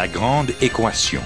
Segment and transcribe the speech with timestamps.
[0.00, 1.20] La grande équation.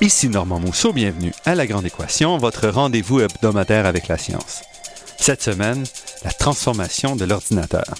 [0.00, 4.62] Ici Normand Mousseau, bienvenue à La Grande Équation, votre rendez-vous hebdomadaire avec la science.
[5.18, 5.82] Cette semaine,
[6.22, 7.92] la transformation de l'ordinateur.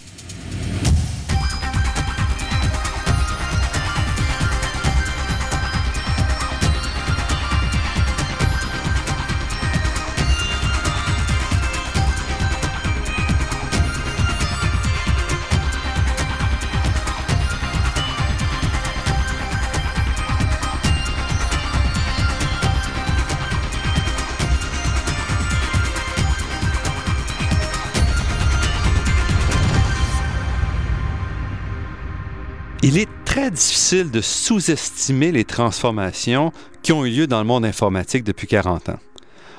[33.92, 36.50] De sous-estimer les transformations
[36.82, 38.98] qui ont eu lieu dans le monde informatique depuis 40 ans.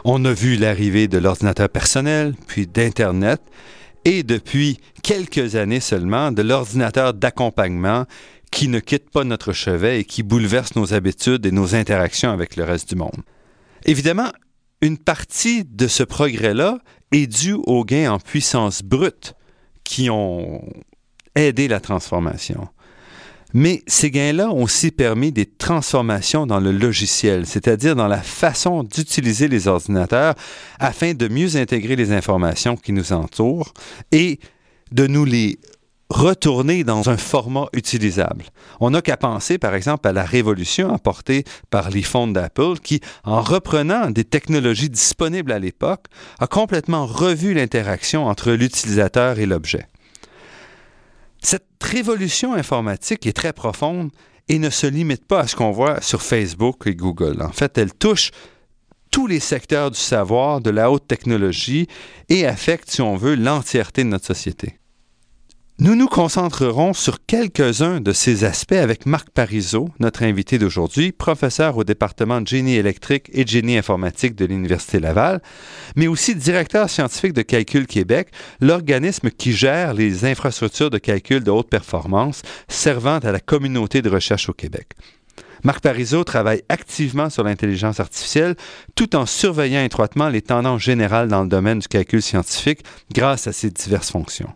[0.06, 3.42] On a vu l'arrivée de l'ordinateur personnel, puis d'Internet,
[4.06, 8.06] et depuis quelques années seulement, de l'ordinateur d'accompagnement
[8.52, 12.56] qui ne quitte pas notre chevet et qui bouleverse nos habitudes et nos interactions avec
[12.56, 13.22] le reste du monde.
[13.86, 14.31] Évidemment,
[14.81, 16.80] une partie de ce progrès-là
[17.11, 19.36] est due aux gains en puissance brute
[19.84, 20.64] qui ont
[21.36, 22.67] aidé la transformation.
[23.53, 28.83] Mais ces gains-là ont aussi permis des transformations dans le logiciel, c'est-à-dire dans la façon
[28.83, 30.33] d'utiliser les ordinateurs
[30.79, 33.73] afin de mieux intégrer les informations qui nous entourent
[34.11, 34.39] et
[34.91, 35.59] de nous les
[36.09, 38.45] retourner dans un format utilisable.
[38.79, 43.41] On n'a qu'à penser, par exemple, à la révolution apportée par l'iPhone d'Apple qui, en
[43.41, 46.05] reprenant des technologies disponibles à l'époque,
[46.39, 49.87] a complètement revu l'interaction entre l'utilisateur et l'objet.
[51.43, 54.11] Cette révolution informatique est très profonde
[54.48, 57.42] et ne se limite pas à ce qu'on voit sur Facebook et Google.
[57.42, 58.31] En fait, elle touche
[59.11, 61.87] tous les secteurs du savoir, de la haute technologie
[62.30, 64.80] et affecte, si on veut, l'entièreté de notre société.
[65.80, 71.78] Nous nous concentrerons sur quelques-uns de ces aspects avec Marc Parizeau, notre invité d'aujourd'hui, professeur
[71.78, 75.42] au département de génie électrique et de génie informatique de l'Université Laval,
[75.95, 78.30] mais aussi directeur scientifique de Calcul Québec,
[78.61, 84.11] l'organisme qui gère les infrastructures de calcul de haute performance servant à la communauté de
[84.11, 84.90] recherche au Québec.
[85.64, 88.55] Marc Parizeau travaille activement sur l'intelligence artificielle
[88.94, 93.54] tout en surveillant étroitement les tendances générales dans le domaine du calcul scientifique grâce à
[93.54, 94.54] ses diverses fonctions.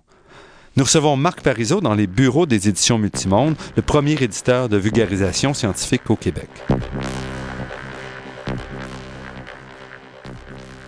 [0.77, 5.55] Nous recevons Marc Parizeau dans les bureaux des éditions Multimonde, le premier éditeur de vulgarisation
[5.55, 6.47] scientifique au Québec.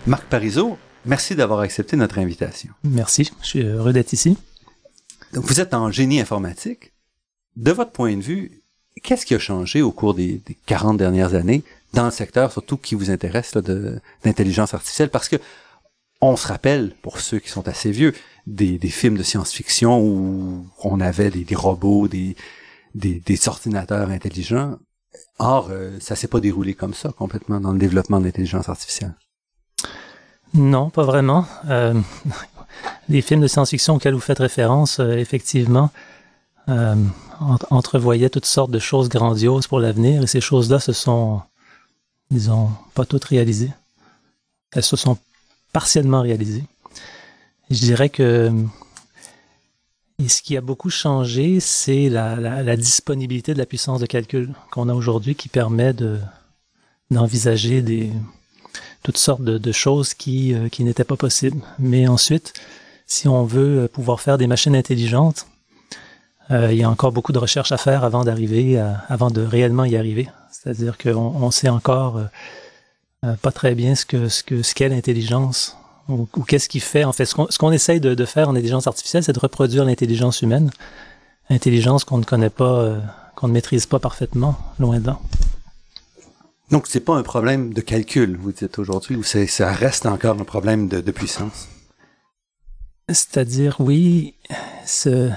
[0.06, 2.72] Marc Parizeau, merci d'avoir accepté notre invitation.
[2.84, 4.38] Merci, je suis heureux d'être ici.
[5.34, 6.94] Donc, vous êtes en génie informatique.
[7.56, 8.62] De votre point de vue,
[9.02, 11.64] qu'est-ce qui a changé au cours des, des 40 dernières années
[11.94, 13.58] dans le secteur, surtout qui vous intéresse,
[14.24, 15.10] d'intelligence artificielle?
[15.10, 15.38] Parce que
[16.22, 18.14] on se rappelle, pour ceux qui sont assez vieux,
[18.50, 22.36] des, films de science-fiction où on avait des, robots, des,
[22.96, 24.78] des, des, ordinateurs intelligents.
[25.38, 29.16] Or, euh, ça s'est pas déroulé comme ça complètement dans le développement de l'intelligence artificielle.
[30.54, 31.46] Non, pas vraiment.
[31.70, 32.00] Euh,
[33.10, 35.92] les films de science-fiction auxquels vous faites référence, euh, effectivement,
[36.70, 36.96] euh,
[37.70, 41.42] entrevoyaient toutes sortes de choses grandioses pour l'avenir et ces choses-là se sont,
[42.32, 43.72] disons, pas toutes réalisées.
[44.74, 45.18] Elles se sont
[45.72, 46.64] partiellement réalisées.
[47.70, 48.52] Je dirais que
[50.28, 54.54] ce qui a beaucoup changé, c'est la, la, la, disponibilité de la puissance de calcul
[54.72, 56.20] qu'on a aujourd'hui qui permet de
[57.12, 58.12] d'envisager
[59.02, 61.60] toutes sortes de, de choses qui, euh, qui n'étaient pas possibles.
[61.80, 62.54] Mais ensuite,
[63.08, 65.48] si on veut pouvoir faire des machines intelligentes,
[66.52, 69.86] euh, il y a encore beaucoup de recherches à faire avant d'arriver, avant de réellement
[69.86, 70.30] y arriver.
[70.52, 72.26] C'est-à-dire qu'on on sait encore euh,
[73.26, 75.78] euh, pas très bien ce que ce que ce qu'est l'intelligence
[76.10, 77.26] ou, ou qu'est-ce qui fait en fait?
[77.26, 80.42] Ce qu'on ce qu'on essaye de, de, faire en intelligence artificielle, c'est de reproduire l'intelligence
[80.42, 80.72] humaine,
[81.50, 83.00] intelligence qu'on ne connaît pas, euh,
[83.36, 85.20] qu'on ne maîtrise pas parfaitement, loin de là.
[86.72, 90.44] Donc c'est pas un problème de calcul, vous dites aujourd'hui, ou ça reste encore un
[90.44, 91.68] problème de, de puissance?
[93.08, 94.36] C'est-à-dire oui,
[94.86, 95.32] ce,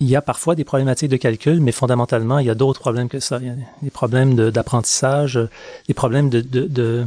[0.00, 3.08] il y a parfois des problématiques de calcul, mais fondamentalement, il y a d'autres problèmes
[3.08, 3.38] que ça.
[3.40, 5.38] Il y a des problèmes d'apprentissage,
[5.86, 7.06] des problèmes de, de, de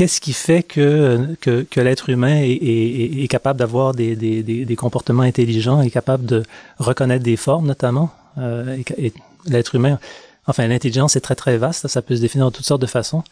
[0.00, 4.42] qu'est-ce qui fait que, que, que l'être humain est, est, est capable d'avoir des, des,
[4.42, 6.42] des, des, comportements intelligents, est capable de
[6.78, 8.08] reconnaître des formes notamment.
[8.38, 9.12] Euh, et, et
[9.44, 9.98] l'être humain,
[10.46, 13.22] enfin l'intelligence est très très vaste, ça peut se définir de toutes sortes de façons.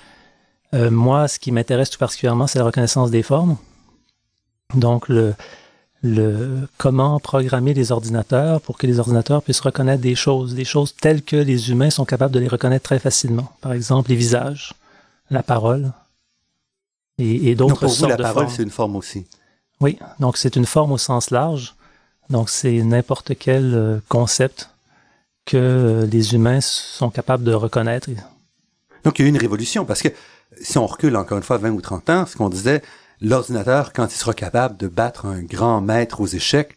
[0.74, 3.56] Euh, moi, ce qui m'intéresse tout particulièrement, c'est la reconnaissance des formes.
[4.74, 5.32] Donc le,
[6.02, 10.94] le comment programmer les ordinateurs pour que les ordinateurs puissent reconnaître des choses, des choses
[10.94, 13.52] telles que les humains sont capables de les reconnaître très facilement.
[13.62, 14.74] Par exemple, les visages,
[15.30, 15.92] la parole
[17.18, 19.26] et, et d'autres sortes vous, la de parole, c'est une forme aussi.
[19.80, 21.74] Oui, donc c'est une forme au sens large.
[22.30, 24.70] Donc c'est n'importe quel euh, concept
[25.46, 28.10] que les humains sont capables de reconnaître.
[29.04, 30.08] Donc il y a eu une révolution parce que
[30.60, 32.82] si on recule encore une fois 20 ou 30 ans, ce qu'on disait,
[33.20, 36.76] l'ordinateur, quand il sera capable de battre un grand maître aux échecs,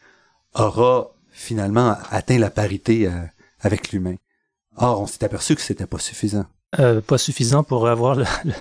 [0.53, 3.11] aura finalement atteint la parité euh,
[3.61, 4.15] avec l'humain.
[4.77, 6.45] Or, on s'est aperçu que c'était pas suffisant.
[6.79, 8.53] Euh, pas suffisant pour avoir le, le-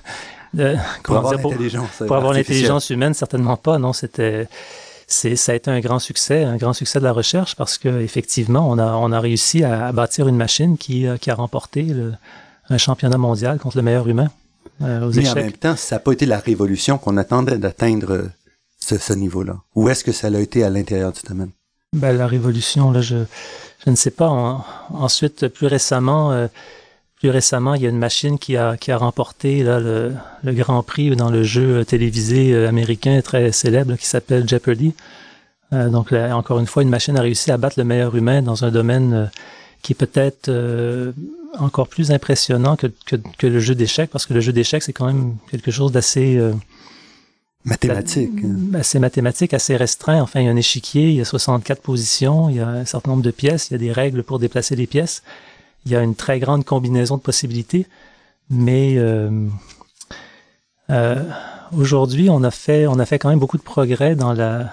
[0.55, 1.89] le- Pour avoir l'intelligence.
[1.99, 2.57] Pour avoir artificielle.
[2.57, 3.79] l'intelligence humaine, certainement pas.
[3.79, 4.49] Non, c'était,
[5.07, 8.01] c'est, ça a été un grand succès, un grand succès de la recherche parce que
[8.01, 11.35] effectivement, on a, on a réussi à, à bâtir une machine qui, euh, qui a
[11.35, 12.13] remporté le,
[12.69, 14.29] un championnat mondial contre le meilleur humain
[14.83, 18.13] euh, aux Mais en même temps, ça n'a pas été la révolution qu'on attendait d'atteindre
[18.13, 18.29] euh,
[18.79, 19.57] ce, ce niveau-là.
[19.75, 21.51] Ou est-ce que ça l'a été à l'intérieur du domaine?
[21.93, 23.17] Ben, la révolution, là, je,
[23.85, 24.29] je ne sais pas.
[24.29, 24.65] En-
[24.95, 26.47] ensuite, plus récemment, euh,
[27.21, 30.13] plus récemment, il y a une machine qui a, qui a remporté là, le,
[30.43, 34.95] le Grand Prix dans le jeu télévisé euh, américain très célèbre qui s'appelle Jeopardy.
[35.73, 38.41] Euh, donc, là, encore une fois, une machine a réussi à battre le meilleur humain
[38.43, 39.27] dans un domaine euh,
[39.83, 41.13] qui est peut-être euh,
[41.59, 44.93] encore plus impressionnant que, que, que le jeu d'échecs, parce que le jeu d'échecs, c'est
[44.95, 46.37] quand même quelque chose d'assez...
[46.37, 46.53] euh,
[47.67, 48.31] Mathématique.
[48.43, 48.79] hein.
[48.79, 50.23] assez mathématique, assez restreint.
[50.23, 52.85] Enfin, il y a un échiquier, il y a 64 positions, il y a un
[52.87, 55.23] certain nombre de pièces, il y a des règles pour déplacer les pièces.
[55.87, 57.87] Il y a une très grande combinaison de possibilités.
[58.51, 59.49] Mais euh,
[60.91, 61.25] euh,
[61.73, 64.73] aujourd'hui, on a fait, on a fait quand même beaucoup de progrès dans la.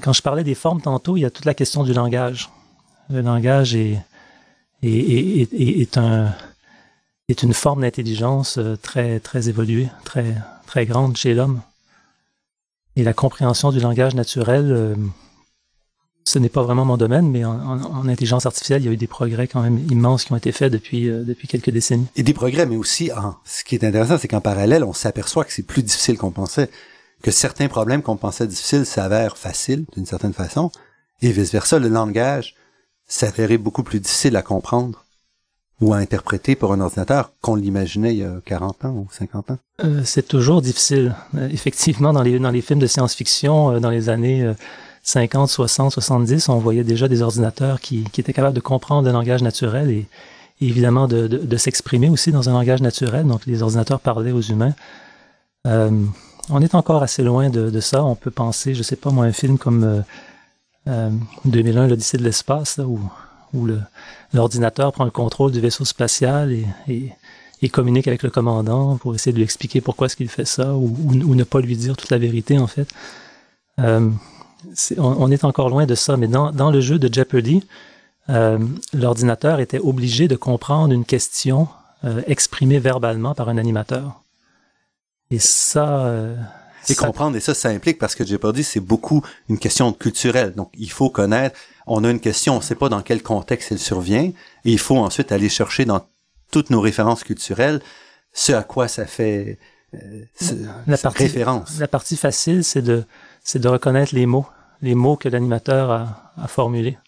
[0.00, 2.50] Quand je parlais des formes tantôt, il y a toute la question du langage.
[3.10, 4.00] Le langage est
[4.82, 6.32] est, est, est, un
[7.28, 10.34] est une forme d'intelligence euh, très très évoluée, très
[10.66, 11.60] très grande chez l'homme.
[12.96, 14.94] Et la compréhension du langage naturel, euh,
[16.28, 18.92] ce n'est pas vraiment mon domaine, mais en, en- en intelligence artificielle, il y a
[18.92, 22.06] eu des progrès quand même immenses qui ont été faits depuis, euh, depuis quelques décennies.
[22.16, 25.44] Et des progrès, mais aussi, en, ce qui est intéressant, c'est qu'en parallèle, on s'aperçoit
[25.44, 26.70] que c'est plus difficile qu'on pensait,
[27.22, 30.70] que certains problèmes qu'on pensait difficiles s'avèrent faciles, d'une certaine façon,
[31.22, 32.54] et vice-versa, le langage
[33.06, 35.04] s'avérait beaucoup plus difficile à comprendre
[35.80, 39.52] ou à interpréter pour un ordinateur qu'on l'imaginait il y a 40 ans ou 50
[39.52, 39.58] ans.
[39.84, 41.14] Euh, c'est toujours difficile.
[41.36, 44.52] Euh, effectivement, dans les, dans les films de science-fiction, euh, dans les années
[45.08, 49.42] 50, 60, 70, on voyait déjà des ordinateurs qui, étaient capables de comprendre le langage
[49.42, 50.06] naturel et,
[50.60, 53.26] évidemment de, s'exprimer aussi dans un langage naturel.
[53.26, 54.74] Donc, les ordinateurs parlaient aux humains.
[55.66, 55.90] Euh,
[56.50, 58.04] on est encore assez loin de, ça.
[58.04, 60.00] On peut penser, je sais pas moi, un film comme euh,
[60.88, 61.10] euh,
[61.46, 63.00] 2001, l'Odyssée de l'espace, où,
[64.34, 66.54] l'ordinateur prend le contrôle du vaisseau spatial
[66.86, 67.14] et,
[67.70, 71.34] communique avec le commandant pour essayer de lui expliquer pourquoi est-ce qu'il fait ça ou
[71.34, 72.88] ne pas lui dire toute la vérité en fait.
[74.98, 77.64] On, on est encore loin de ça, mais dans, dans le jeu de Jeopardy,
[78.30, 78.58] euh,
[78.92, 81.68] l'ordinateur était obligé de comprendre une question
[82.04, 84.20] euh, exprimée verbalement par un animateur.
[85.30, 86.36] Et ça, euh,
[86.88, 90.52] Et ça- comprendre, et ça, ça implique, parce que Jeopardy, c'est beaucoup une question culturelle.
[90.54, 93.72] Donc, il faut connaître, on a une question, on ne sait pas dans quel contexte
[93.72, 94.32] elle survient, et
[94.64, 96.00] il faut ensuite aller chercher dans
[96.50, 97.80] toutes nos références culturelles
[98.32, 99.58] ce à quoi ça fait
[99.94, 99.98] euh,
[100.40, 100.54] ce-
[100.86, 101.78] La partie- référence.
[101.78, 103.04] La partie facile, c'est de,
[103.42, 104.46] c'est de reconnaître les mots,
[104.82, 106.98] les mots que l'animateur a, a formulés.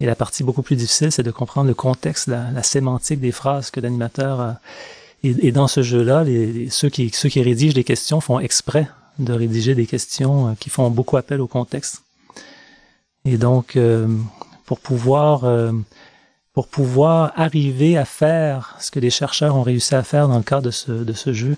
[0.00, 3.32] Et la partie beaucoup plus difficile, c'est de comprendre le contexte, la, la sémantique des
[3.32, 4.60] phrases que l'animateur a.
[5.24, 6.24] Et, et dans ce jeu-là,
[6.70, 8.88] ceux, qui, ceux qui rédigent les questions font exprès
[9.18, 12.02] de rédiger des questions euh, qui font beaucoup appel au contexte.
[13.24, 14.06] Et donc, euh,
[14.64, 15.72] pour pouvoir euh,
[16.58, 20.42] pour pouvoir arriver à faire ce que les chercheurs ont réussi à faire dans le
[20.42, 21.56] cadre de ce, de ce jeu,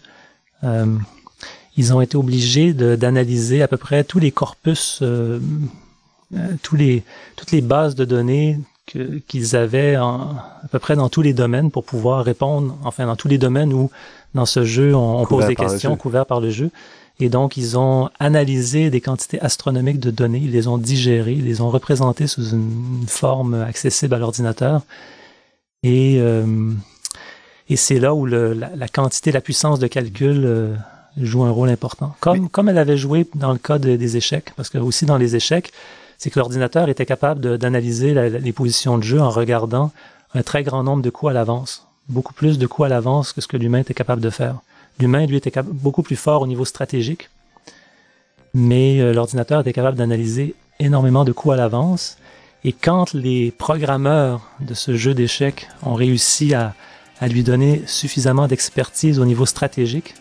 [0.62, 0.94] euh,
[1.76, 5.38] ils ont été obligés d'analyser à peu près tous les corpus, euh,
[6.36, 7.02] euh, tous les,
[7.36, 10.20] toutes les bases de données que- qu'ils avaient en-
[10.64, 13.72] à peu près dans tous les domaines pour pouvoir répondre, enfin dans tous les domaines
[13.72, 13.90] où
[14.34, 15.96] dans ce jeu on, on pose des questions jeu.
[15.96, 16.70] couvertes par le jeu.
[17.22, 21.44] Et donc, ils ont analysé des quantités astronomiques de données, ils les ont digérées, ils
[21.44, 24.80] les ont représentées sous une forme accessible à l'ordinateur.
[25.82, 26.72] Et, euh,
[27.68, 30.74] et c'est là où le, la, la quantité, la puissance de calcul euh,
[31.16, 32.14] joue un rôle important.
[32.20, 35.16] Comme, comme elle avait joué dans le cas de- des échecs, parce que aussi dans
[35.18, 35.72] les échecs,
[36.18, 39.90] c'est que l'ordinateur était capable d'analyser les positions de jeu en regardant
[40.34, 43.40] un très grand nombre de coups à l'avance, beaucoup plus de coups à l'avance que
[43.40, 44.56] ce que l'humain était capable de faire.
[44.98, 47.30] L'humain, lui, était beaucoup plus fort au niveau stratégique,
[48.54, 52.16] mais euh, l'ordinateur était capable d'analyser énormément de coups à l'avance.
[52.64, 56.74] Et quand les programmeurs de ce jeu d'échecs ont réussi à,
[57.20, 60.14] à lui donner suffisamment d'expertise au niveau stratégique,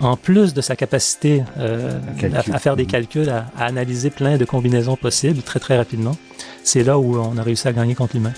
[0.00, 1.98] en plus de sa capacité euh,
[2.34, 6.16] à, faire des calculs, à, à, analyser plein de combinaisons possibles très très rapidement,
[6.62, 8.32] c'est là où on a réussi à gagner contre l'humain.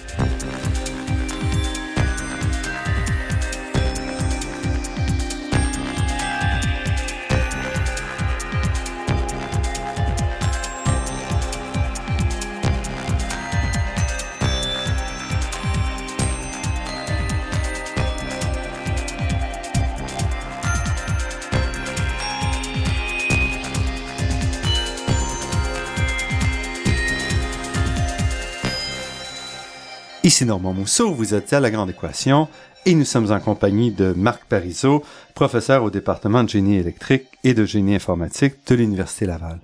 [30.49, 32.49] Normand Mousseau, vous êtes à La Grande Équation
[32.87, 37.52] et nous sommes en compagnie de Marc Parizeau, professeur au département de génie électrique et
[37.52, 39.61] de génie informatique de l'Université Laval.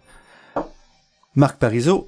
[1.36, 2.06] Marc Parizeau,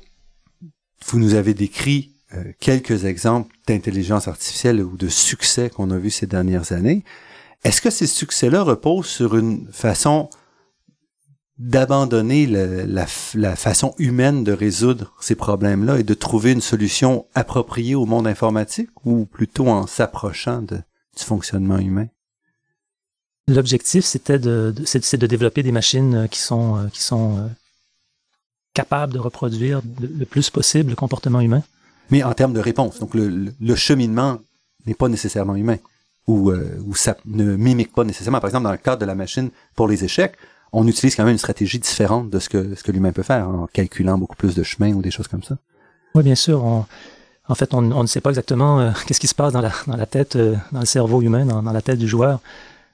[1.07, 6.11] vous nous avez décrit euh, quelques exemples d'intelligence artificielle ou de succès qu'on a vus
[6.11, 7.03] ces dernières années.
[7.65, 10.29] Est-ce que ces succès-là reposent sur une façon
[11.59, 13.07] d'abandonner la,
[13.57, 18.91] façon humaine de résoudre ces problèmes-là et de trouver une solution appropriée au monde informatique
[19.05, 20.77] ou plutôt en s'approchant du
[21.17, 22.09] fonctionnement humain?
[23.49, 27.47] L'objectif, c'était de, c'est de développer des machines euh, qui sont, euh, qui sont euh,
[28.75, 31.63] capables de reproduire le plus possible le comportement humain.
[32.11, 34.41] Mais en termes de réponse, donc le, cheminement
[34.85, 35.77] n'est pas nécessairement humain
[36.27, 38.41] ou, ou ça ne mimique pas nécessairement.
[38.41, 40.37] Par exemple, dans le cadre de la machine pour les échecs,
[40.73, 43.49] on utilise quand même une stratégie différente de ce que, ce que l'humain peut faire
[43.49, 45.57] en calculant beaucoup plus de chemins ou des choses comme ça.
[46.15, 46.65] Oui, bien sûr.
[46.65, 50.37] en fait, on, ne sait pas exactement euh, qu'est-ce qui se passe dans la, tête,
[50.37, 52.41] euh, dans le cerveau humain, dans, la tête du joueur.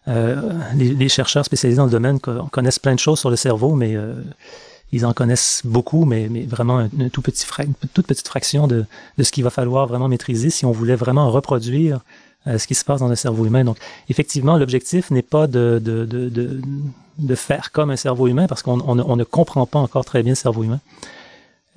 [0.08, 3.96] Euh, les, chercheurs spécialisés dans le domaine connaissent plein de choses sur le cerveau, mais
[4.90, 8.86] ils en connaissent beaucoup, mais, vraiment une, toute petite fraction de
[9.22, 12.00] ce qu'il va falloir vraiment maîtriser si on voulait vraiment reproduire
[12.46, 13.64] ce qui se passe dans le cerveau humain.
[13.64, 16.60] Donc, effectivement, l'objectif n'est pas de, de, de,
[17.18, 20.32] de faire comme un cerveau humain parce qu'on on, ne comprend pas encore très bien
[20.32, 20.80] le cerveau humain.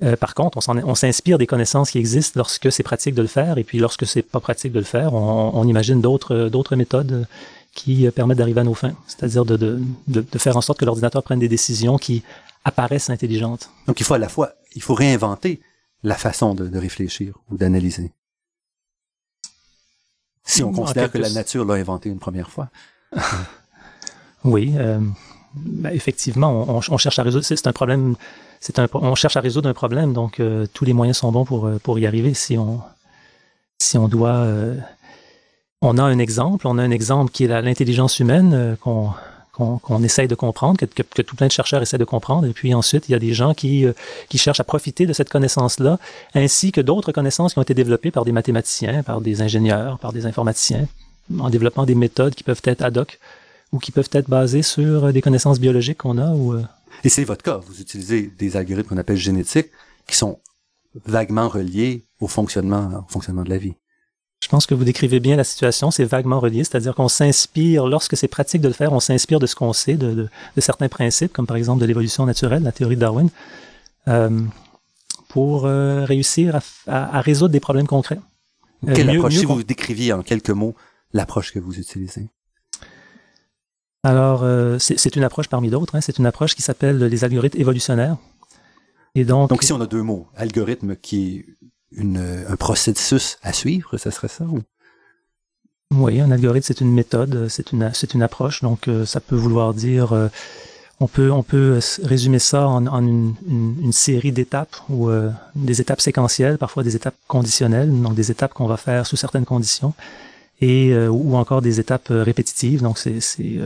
[0.02, 3.56] Euh, par contre, on s'inspire des connaissances qui existent lorsque c'est pratique de le faire,
[3.56, 7.26] et puis lorsque c'est pas pratique de le faire, on, on imagine d'autres méthodes
[7.72, 11.22] qui permettent d'arriver à nos fins, c'est-à-dire de, de, de, faire en sorte que l'ordinateur
[11.22, 12.22] prenne des décisions qui
[12.64, 13.70] apparaissent intelligentes.
[13.86, 15.60] Donc il faut à la fois, il faut réinventer
[16.02, 18.12] la façon de, de réfléchir ou d'analyser.
[20.46, 22.68] Si on considère que la nature l'a inventé une première fois.
[24.44, 24.72] oui.
[24.76, 25.00] Euh,
[25.56, 27.44] ben, effectivement, on, on, cherche à résoudre.
[27.44, 28.14] C'est un problème.
[28.60, 28.86] C'est un.
[28.94, 31.78] On cherche à résoudre un problème, donc euh, tous les moyens sont bons pour euh,
[31.82, 32.34] pour y arriver.
[32.34, 32.80] Si on
[33.78, 34.76] si on doit, euh,
[35.82, 36.66] on a un exemple.
[36.66, 39.10] On a un exemple qui est l'intelligence humaine qu'on
[39.56, 42.46] qu'on essaye de comprendre, que, que, tout plein de chercheurs essaient de comprendre.
[42.46, 43.86] Et puis ensuite, il y a des gens qui,
[44.28, 45.98] qui cherchent à profiter de cette connaissance-là,
[46.34, 50.12] ainsi que d'autres connaissances qui ont été développées par des mathématiciens, par des ingénieurs, par
[50.12, 50.86] des informaticiens,
[51.38, 53.18] en développant des méthodes qui peuvent être ad hoc
[53.72, 56.62] ou qui peuvent être basés sur euh, des connaissances biologiques qu'on a ou euh,
[57.04, 59.70] Et c'est votre cas, vous utilisez des algorithmes qu'on appelle génétiques
[60.06, 60.38] qui sont
[61.04, 63.74] vaguement reliés au fonctionnement au fonctionnement de la vie.
[64.46, 68.16] Je pense que vous décrivez bien la situation, c'est vaguement relié, c'est-à-dire qu'on s'inspire, lorsque
[68.16, 70.88] c'est pratique de le faire, on s'inspire de ce qu'on sait, de, de, de, certains
[70.88, 73.28] principes, comme par exemple de l'évolution naturelle, la théorie de Darwin,
[74.06, 74.40] euh,
[75.26, 78.20] pour euh, réussir à, à, à, résoudre des problèmes concrets.
[78.94, 80.76] Quelle approche, si vous décriviez en quelques mots
[81.12, 82.28] l'approche que vous utilisez?
[84.04, 85.96] Alors, euh, c'est une approche parmi d'autres.
[85.96, 86.00] Hein.
[86.00, 88.16] C'est une approche qui s'appelle les algorithmes évolutionnaires.
[89.16, 90.28] Et donc, donc ici, on a deux mots.
[90.36, 91.46] Algorithme qui
[91.92, 94.60] une, un processus à suivre, ça serait ça ou?
[95.94, 98.60] Oui, un algorithme, c'est une méthode, c'est une, c'est une approche.
[98.62, 100.28] Donc, euh, ça peut vouloir dire, euh,
[100.98, 105.10] on peut, on peut résumer ça en, en une, une, série d'étapes ou
[105.54, 109.44] des étapes séquentielles, parfois des étapes conditionnelles, donc des étapes qu'on va faire sous certaines
[109.44, 109.92] conditions,
[110.60, 112.80] et ou encore des étapes répétitives.
[112.80, 113.60] Donc, c'est, c'est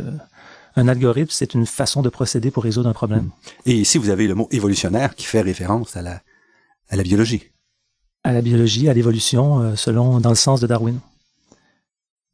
[0.74, 3.30] un algorithme, c'est une façon de procéder pour résoudre un problème.
[3.64, 6.20] Et ici, vous avez le mot évolutionnaire qui fait référence à la,
[6.88, 7.50] à la biologie.
[8.24, 10.98] À la biologie, à l'évolution, euh, selon, dans le sens de Darwin.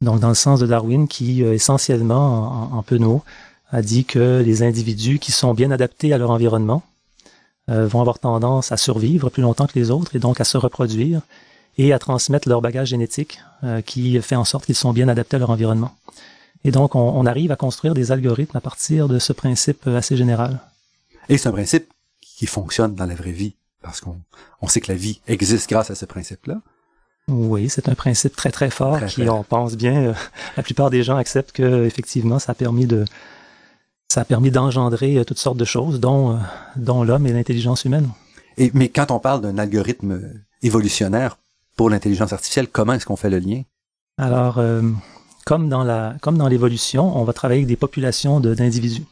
[0.01, 3.23] Donc, dans le sens de Darwin, qui euh, essentiellement, en, en Penaud,
[3.71, 6.83] a dit que les individus qui sont bien adaptés à leur environnement
[7.69, 10.57] euh, vont avoir tendance à survivre plus longtemps que les autres et donc à se
[10.57, 11.21] reproduire
[11.77, 13.39] et à transmettre leur bagage génétique
[13.85, 15.95] qui fait en sorte qu'ils sont bien adaptés à leur environnement.
[16.63, 20.59] Et donc, on, arrive à construire des algorithmes à partir de ce principe assez général.
[21.29, 21.87] Et c'est un principe
[22.19, 23.53] qui fonctionne dans la vraie vie,
[23.87, 24.19] parce qu'on
[24.61, 26.61] on sait que la vie existe grâce à ce principe-là.
[27.29, 30.13] Oui, c'est un principe très très fort qui, on pense bien, euh,
[30.55, 33.03] la plupart des gens acceptent que effectivement, ça a permis de,
[34.07, 36.37] ça a permis d'engendrer euh, toutes sortes de choses, dont, euh,
[36.77, 38.09] dont l'homme et l'intelligence humaine.
[38.57, 40.21] Et mais quand on parle d'un algorithme
[40.63, 41.37] évolutionnaire
[41.75, 43.63] pour l'intelligence artificielle, comment est-ce qu'on fait le lien?
[44.17, 44.59] Alors,
[45.45, 49.05] comme dans la, comme dans l'évolution, on va travailler avec des populations d'individus.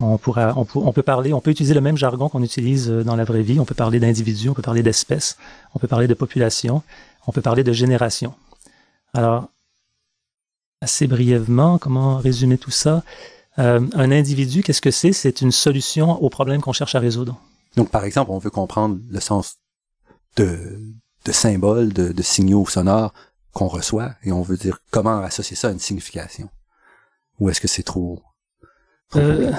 [0.00, 3.16] On, pourra, on, on, peut parler, on peut utiliser le même jargon qu'on utilise dans
[3.16, 3.60] la vraie vie.
[3.60, 5.36] On peut parler d'individus, on peut parler d'espèces,
[5.74, 6.82] on peut parler de populations,
[7.26, 8.34] on peut parler de générations.
[9.12, 9.48] Alors,
[10.80, 13.02] assez brièvement, comment résumer tout ça?
[13.58, 15.12] Euh, Un individu, qu'est-ce que c'est?
[15.12, 17.38] C'est une solution au problème qu'on cherche à résoudre.
[17.76, 19.56] Donc, par exemple, on veut comprendre le sens
[20.36, 20.80] de,
[21.26, 23.12] de symboles, de, de signaux sonores
[23.52, 26.48] qu'on reçoit, et on veut dire comment associer ça à une signification.
[27.38, 28.22] Ou est-ce que c'est trop,
[29.16, 29.52] euh,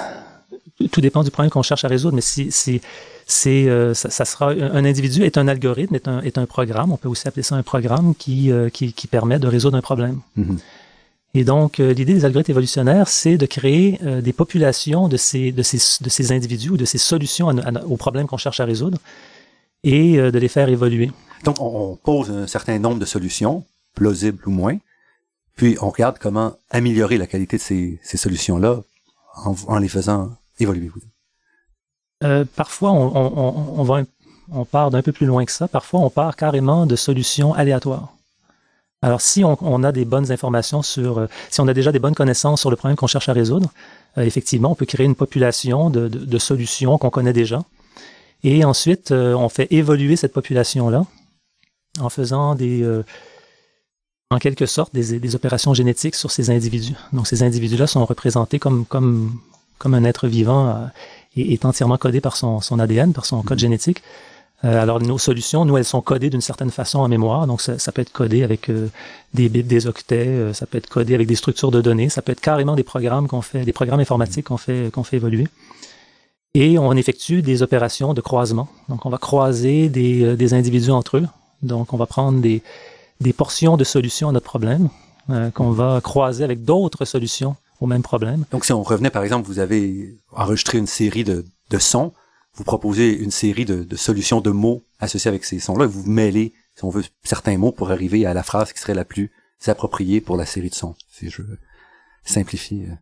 [0.88, 2.80] tout dépend du problème qu'on cherche à résoudre, mais si, si
[3.26, 6.92] c'est, euh, ça, ça, sera un individu est un algorithme, est un, est un programme.
[6.92, 9.80] On peut aussi appeler ça un programme qui, euh, qui, qui, permet de résoudre un
[9.80, 10.20] problème.
[10.38, 10.58] Mm-hmm.
[11.34, 15.62] Et donc, euh, l'idée des algorithmes évolutionnaires, c'est de créer des populations de ces, de,
[15.62, 17.48] ces, de ces individus ou de ces solutions
[17.86, 18.98] aux problèmes qu'on cherche à résoudre
[19.82, 21.10] et de les faire évoluer.
[21.44, 24.76] Donc, on pose un certain nombre de solutions, plausibles ou moins,
[25.56, 28.82] puis on regarde comment améliorer la qualité de ces, ces solutions-là
[29.36, 30.30] en, en les faisant
[32.24, 35.68] Euh, parfois, on, part d'un peu plus loin que ça.
[35.68, 38.14] Parfois, on part carrément de solutions aléatoires.
[39.04, 42.14] Alors, si on, a des bonnes informations sur, euh, si on a déjà des bonnes
[42.14, 43.72] connaissances sur le problème qu'on cherche à résoudre,
[44.16, 47.62] euh, effectivement, on peut créer une population de, solutions qu'on connaît déjà.
[48.44, 51.04] Et ensuite, on fait évoluer cette population-là
[52.00, 52.84] en faisant des,
[54.32, 56.94] en quelque sorte, des, opérations génétiques sur ces individus.
[57.12, 58.86] Donc, ces individus-là sont représentés comme,
[59.82, 60.88] comme un être vivant
[61.36, 63.62] est, entièrement codé par son, son ADN, par son code mhm.
[63.62, 64.02] génétique.
[64.64, 67.46] Euh, alors nos solutions, nous, elles sont codées d'une certaine façon en mémoire.
[67.46, 68.88] Donc ça, ça peut être codé avec euh,
[69.34, 72.22] des bits, des octets, euh, ça peut être codé avec des structures de données, ça
[72.22, 75.48] peut être carrément des programmes qu'on fait, des programmes informatiques qu'on fait, qu'on fait évoluer.
[76.54, 78.68] Et on effectue des opérations de croisement.
[78.88, 81.26] Donc on va croiser des, des individus entre eux.
[81.62, 82.62] Donc on va prendre des,
[83.20, 84.88] des portions de solutions à notre problème
[85.54, 88.44] qu'on va croiser avec d'autres solutions au même problème.
[88.52, 92.12] Donc, si on revenait, par exemple, vous avez enregistré une série de, de sons,
[92.54, 96.04] vous proposez une série de, de solutions de mots associés avec ces sons-là, et vous
[96.08, 99.32] mêlez, si on veut, certains mots pour arriver à la phrase qui serait la plus
[99.66, 101.42] appropriée pour la série de sons, si je
[102.24, 102.84] simplifie.
[102.88, 102.94] Euh.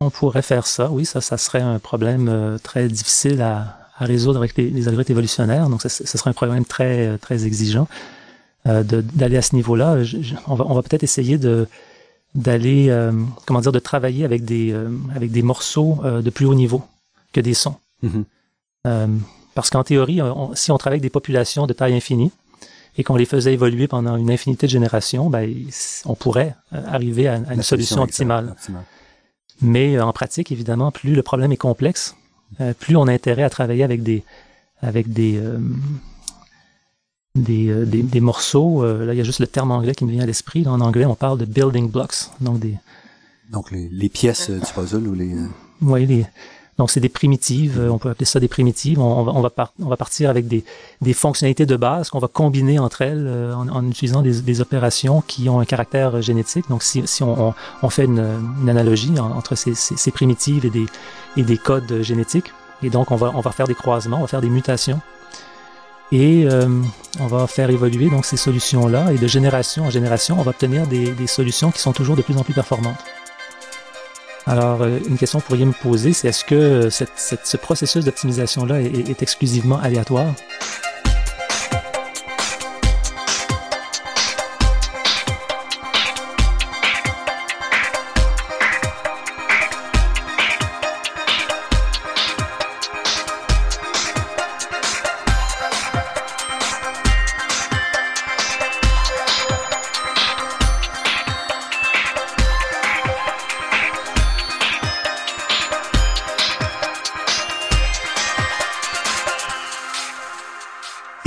[0.00, 4.04] On pourrait faire ça, oui, ça, ça serait un problème euh, très difficile à, à
[4.06, 7.86] résoudre avec les, les, algorithmes évolutionnaires, donc ce serait un problème très, très exigeant
[8.66, 9.98] euh, d'aller à ce niveau-là.
[10.46, 11.68] On va, on va peut-être essayer de
[12.34, 13.12] d'aller, euh,
[13.46, 16.82] comment dire, de travailler avec des, euh, avec des morceaux euh, de plus haut niveau
[17.32, 17.76] que des sons.
[18.02, 19.18] Mm-hmm.
[19.54, 20.20] parce qu'en théorie,
[20.54, 22.32] si on travaille avec des populations de taille infinie
[22.96, 25.54] et qu'on les faisait évoluer pendant une infinité de générations, ben,
[26.06, 28.56] on pourrait arriver à, une solution optimale.
[29.60, 32.16] Mais en pratique, évidemment, plus le problème est complexe,
[32.78, 34.24] plus on a intérêt à travailler avec des,
[34.80, 35.38] avec des,
[37.38, 38.82] euh, des, des, morceaux.
[38.82, 40.66] Euh, là, il y a juste le terme anglais qui me vient à l'esprit.
[40.66, 42.74] En anglais, on parle de building blocks, donc des.
[43.50, 45.36] Donc les, les pièces euh, du puzzle ou les.
[45.80, 46.26] Oui, les.
[46.76, 47.88] Donc c'est des primitives.
[47.88, 48.98] On peut appeler ça des primitives.
[48.98, 50.64] On, va on va, on va partir avec des,
[51.02, 55.20] des fonctionnalités de base qu'on va combiner entre elles en, en utilisant des, des, opérations
[55.20, 56.68] qui ont un caractère génétique.
[56.70, 58.26] Donc si, si on, on, fait une,
[58.62, 60.86] une analogie entre ces, ces, ces, primitives et des,
[61.36, 62.50] et des codes génétiques,
[62.82, 65.02] et donc on va on va faire des croisements, on va faire des mutations
[66.12, 66.68] et euh,
[67.20, 70.86] on va faire évoluer donc ces solutions-là et de génération en génération, on va obtenir
[70.86, 72.98] des, des, solutions qui sont toujours de plus en plus performantes.
[74.46, 77.56] Alors, euh, une question que vous pourriez me poser, c'est est-ce que cette, cette, ce
[77.56, 80.32] processus d'optimisation-là est, est exclusivement aléatoire?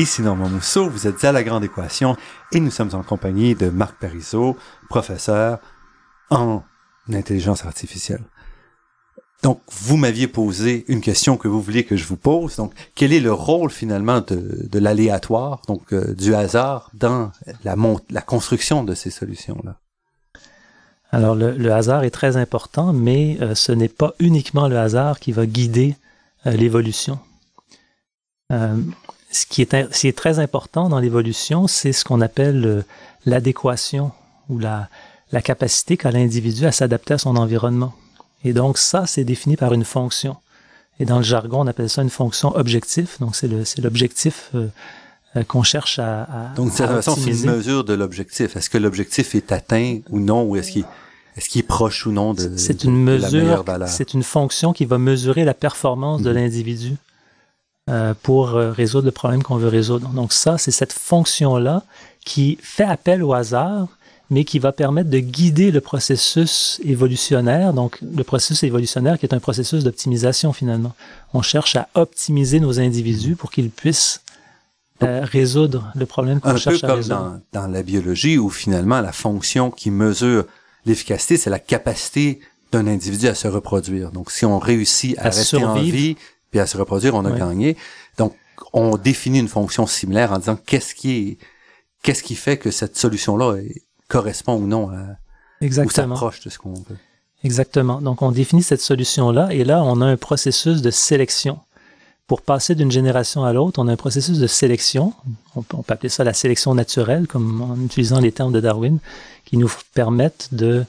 [0.04, 2.18] Ici Normand Mousseau, vous êtes à La Grande Équation
[2.52, 4.58] et nous sommes en compagnie de Marc Parizeau,
[4.90, 5.60] professeur
[6.30, 6.62] en
[7.10, 8.26] intelligence artificielle.
[9.44, 12.58] Donc, vous m'aviez posé une question que vous vouliez que je vous pose.
[12.58, 17.32] Donc, quel est le rôle finalement de, l'aléatoire, donc euh, du hasard, dans
[17.64, 19.78] la, construction de ces solutions-là?
[21.12, 25.22] Alors, le, le, hasard est très important, mais euh, ce n'est pas uniquement le hasard
[25.22, 25.96] qui va guider
[26.46, 27.20] euh, l'évolution.
[29.34, 32.82] Euh, ce qui est, très important dans l'évolution, c'est ce qu'on appelle euh,
[33.26, 34.12] l'adéquation
[34.50, 34.90] ou la,
[35.32, 37.94] la capacité qu'a l'individu à s'adapter à son environnement.
[38.44, 40.38] Et donc ça, c'est défini par une fonction.
[41.00, 43.20] Et dans le jargon, on appelle ça une fonction objectif.
[43.20, 43.48] Donc c'est
[43.82, 44.68] l'objectif euh,
[45.48, 48.56] qu'on cherche à, à Donc, de façon, c'est une mesure de l'objectif.
[48.56, 50.86] Est-ce que l'objectif est atteint ou non, ou est-ce qu'il
[51.36, 55.00] est-ce qu'il est proche ou non de, c'est une mesure, C'est une fonction qui va
[55.00, 56.36] mesurer la performance de mhm.
[56.36, 56.96] l'individu
[57.90, 60.10] euh, pour résoudre le problème qu'on veut résoudre.
[60.10, 61.84] Donc ça, c'est cette fonction-là
[62.26, 63.88] qui fait appel au hasard,
[64.30, 67.74] mais qui va permettre de guider le processus évolutionnaire.
[67.74, 70.94] Donc, le processus évolutionnaire qui est un processus d'optimisation finalement.
[71.34, 74.22] On cherche à optimiser nos individus pour qu'ils puissent
[75.04, 77.16] euh, résoudre le problème qu'on cherche à résoudre.
[77.18, 80.46] Peu comme dans, la biologie où finalement la fonction qui mesure
[80.86, 82.40] l'efficacité, c'est la capacité
[82.72, 84.12] d'un individu à se reproduire.
[84.12, 86.16] Donc, si on réussit à, rester en vie
[86.54, 87.76] puis à se reproduire, on a gagné.
[88.20, 88.36] Donc,
[88.74, 91.38] on définit une fonction similaire en disant qu'est-ce qui est
[92.04, 93.56] qu'est-ce qui fait que cette solution-là
[94.08, 95.18] correspond ou non à
[95.62, 96.14] Exactement.
[96.14, 97.00] ou s'approche de ce qu'on veut.
[97.44, 98.02] Exactement.
[98.02, 101.58] Donc, on définit cette solution-là et là, on a un processus de sélection.
[102.28, 105.14] Pour passer d'une génération à l'autre, on a un processus de sélection.
[105.56, 109.00] On peut, appeler ça la sélection naturelle, comme en utilisant les termes de Darwin,
[109.46, 110.86] qui nous permettent de,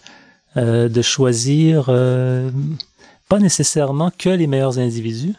[0.59, 2.51] euh, de choisir euh,
[3.31, 5.35] pas nécessairement que les meilleurs individus,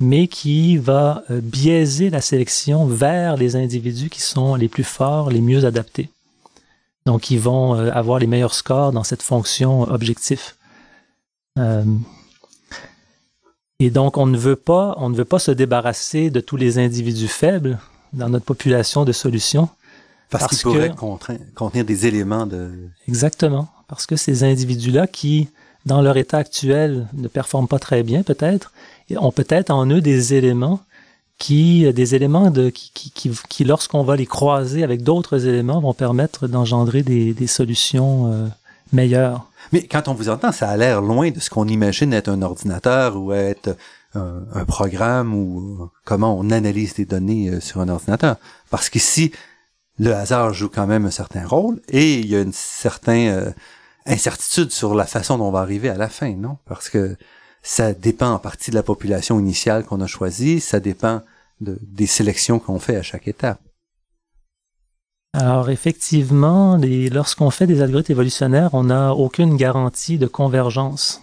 [0.00, 5.30] mais qui va euh, biaiser la sélection vers les individus qui sont les plus forts,
[5.30, 6.10] les mieux adaptés.
[7.06, 10.56] Donc, ils vont euh, avoir les meilleurs scores dans cette fonction objectif.
[11.58, 11.84] Euh,
[13.78, 16.78] et donc, on ne veut pas, on ne veut pas se débarrasser de tous les
[16.78, 17.78] individus faibles
[18.12, 19.68] dans notre population de solutions.
[20.30, 20.94] Parce, qu'ils pourraient
[21.54, 22.70] contenir des éléments de...
[23.06, 23.68] Exactement.
[23.86, 25.48] Parce que ces individus-là qui,
[25.86, 28.72] dans leur état actuel, ne performent pas très bien, peut-être,
[29.16, 30.80] ont peut-être en eux des éléments
[31.38, 35.94] qui, des éléments de, qui, qui, qui, lorsqu'on va les croiser avec d'autres éléments, vont
[35.94, 38.46] permettre d'engendrer des, des solutions euh,
[38.92, 39.46] meilleures.
[39.72, 42.42] Mais quand on vous entend, ça a l'air loin de ce qu'on imagine être un
[42.42, 43.76] ordinateur ou être
[44.14, 48.36] un, un, programme ou comment on analyse des données euh, sur un ordinateur.
[48.70, 49.32] Parce qu'ici,
[49.98, 53.50] le hasard joue quand même un certain rôle et il y a une certaine euh,
[54.06, 56.58] incertitude sur la façon dont on va arriver à la fin, non?
[56.66, 57.16] Parce que
[57.64, 61.22] ça dépend en partie de la population initiale qu'on a choisie, ça dépend
[61.62, 63.58] de, des sélections qu'on fait à chaque étape.
[65.32, 66.78] Alors effectivement,
[67.10, 71.22] lorsqu'on fait des algorithmes évolutionnaires, on n'a aucune garantie de convergence.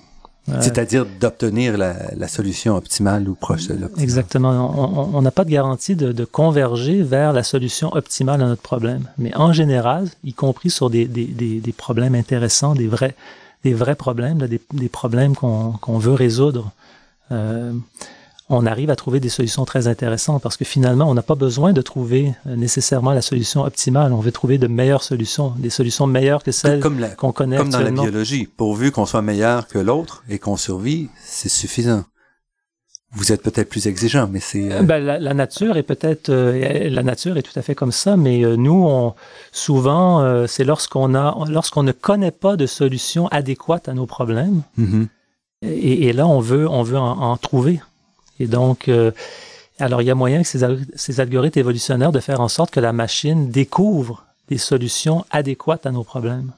[0.50, 4.04] Euh, C'est-à-dire d'obtenir la, solution optimale ou proche de l'optimale.
[4.04, 5.14] Exactement.
[5.16, 9.08] On n'a pas de garantie de, de, converger vers la solution optimale à notre problème.
[9.20, 13.16] Mais en général, y compris sur des, des, des, des problèmes intéressants, des vrais,
[13.64, 16.72] des vrais problèmes, des, problèmes qu'on veut résoudre,
[17.32, 17.74] euh,
[18.50, 21.72] on arrive à trouver des solutions très intéressantes parce que finalement, on n'a pas besoin
[21.72, 24.12] de trouver euh, nécessairement la solution optimale.
[24.12, 26.82] On veut trouver de meilleures solutions, des solutions meilleures que celles
[27.16, 31.08] qu'on connaît Comme dans la biologie, pourvu qu'on soit meilleur que l'autre et qu'on survit,
[31.24, 32.04] c'est suffisant
[33.14, 34.72] vous êtes peut-être plus exigeant, mais c'est.
[34.72, 38.16] Euh, ben, la, nature est peut-être, euh, la nature est tout à fait comme ça,
[38.16, 39.14] mais euh, nous, on,
[39.52, 45.08] souvent, c'est lorsqu'on a, lorsqu'on ne connaît pas de solution adéquate à nos problèmes, mm-hmm.
[45.64, 47.82] et, et, là, on veut, on veut en, trouver.
[48.40, 48.90] Et donc,
[49.80, 52.80] alors il y a moyen que ces, ces algorithmes évolutionnaires de faire en sorte que
[52.80, 56.52] la machine découvre des solutions adéquates à nos problèmes.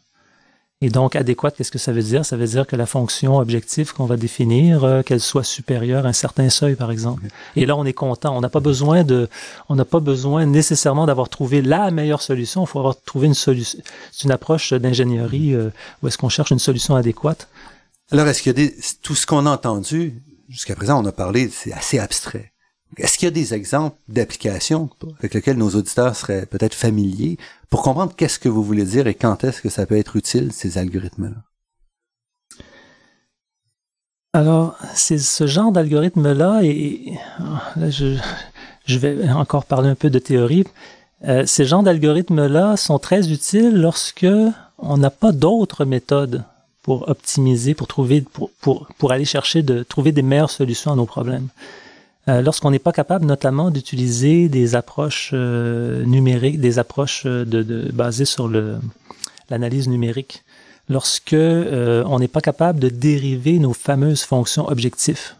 [0.84, 2.26] Et donc, adéquate, qu'est-ce que ça veut dire?
[2.26, 6.10] Ça veut dire que la fonction objective qu'on va définir, euh, qu'elle soit supérieure à
[6.10, 7.24] un certain seuil, par exemple.
[7.56, 8.36] Et là, on est content.
[8.36, 9.30] On n'a pas besoin de,
[9.70, 12.66] on n'a pas besoin nécessairement d'avoir trouvé la meilleure solution.
[12.66, 13.80] Il faut avoir trouvé une solution.
[14.12, 15.70] C'est une approche d'ingénierie euh,
[16.02, 17.48] où est-ce qu'on cherche une solution adéquate.
[18.12, 18.70] Alors, est-ce qu'il y a
[19.02, 22.53] tout ce qu'on a entendu jusqu'à présent, on a parlé, c'est assez abstrait.
[22.98, 27.38] Est-ce qu'il y a des exemples d'applications avec lesquelles nos auditeurs seraient peut-être familiers
[27.70, 30.52] pour comprendre qu'est-ce que vous voulez dire et quand est-ce que ça peut être utile,
[30.52, 31.42] ces algorithmes-là?
[34.36, 37.14] Alors, c'est ce genre d'algorithme-là, et
[37.76, 38.18] là, je,
[38.98, 40.66] vais encore parler un peu de théorie.
[41.26, 44.26] Euh, ces genres d'algorithmes-là sont très utiles lorsque
[44.80, 46.44] on n'a pas d'autres méthodes
[46.82, 50.96] pour optimiser, pour trouver, pour, pour, pour aller chercher de trouver des meilleures solutions à
[50.96, 51.48] nos problèmes.
[52.30, 57.64] Euh, lorsqu'on n'est pas capable notamment d'utiliser des approches euh, numériques, des approches euh, de,
[57.64, 58.50] de, basées sur
[59.50, 60.44] l'analyse numérique,
[60.88, 65.36] lorsque on n'est pas capable de dériver nos fameuses fonctions objectifs.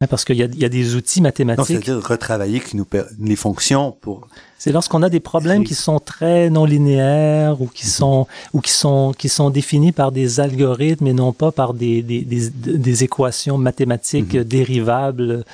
[0.00, 1.66] Hein, parce qu'il y, y, a des outils mathématiques.
[1.84, 2.86] C'est-à-dire retravailler qui nous
[3.20, 4.26] les fonctions pour.
[4.58, 8.72] C'est lorsqu'on a des problèmes qui sont très non linéaires ou qui sont ou qui
[8.72, 13.04] sont qui sont définis par des algorithmes et non pas par des des, des, des
[13.04, 14.42] équations mathématiques mhm.
[14.44, 15.44] dérivables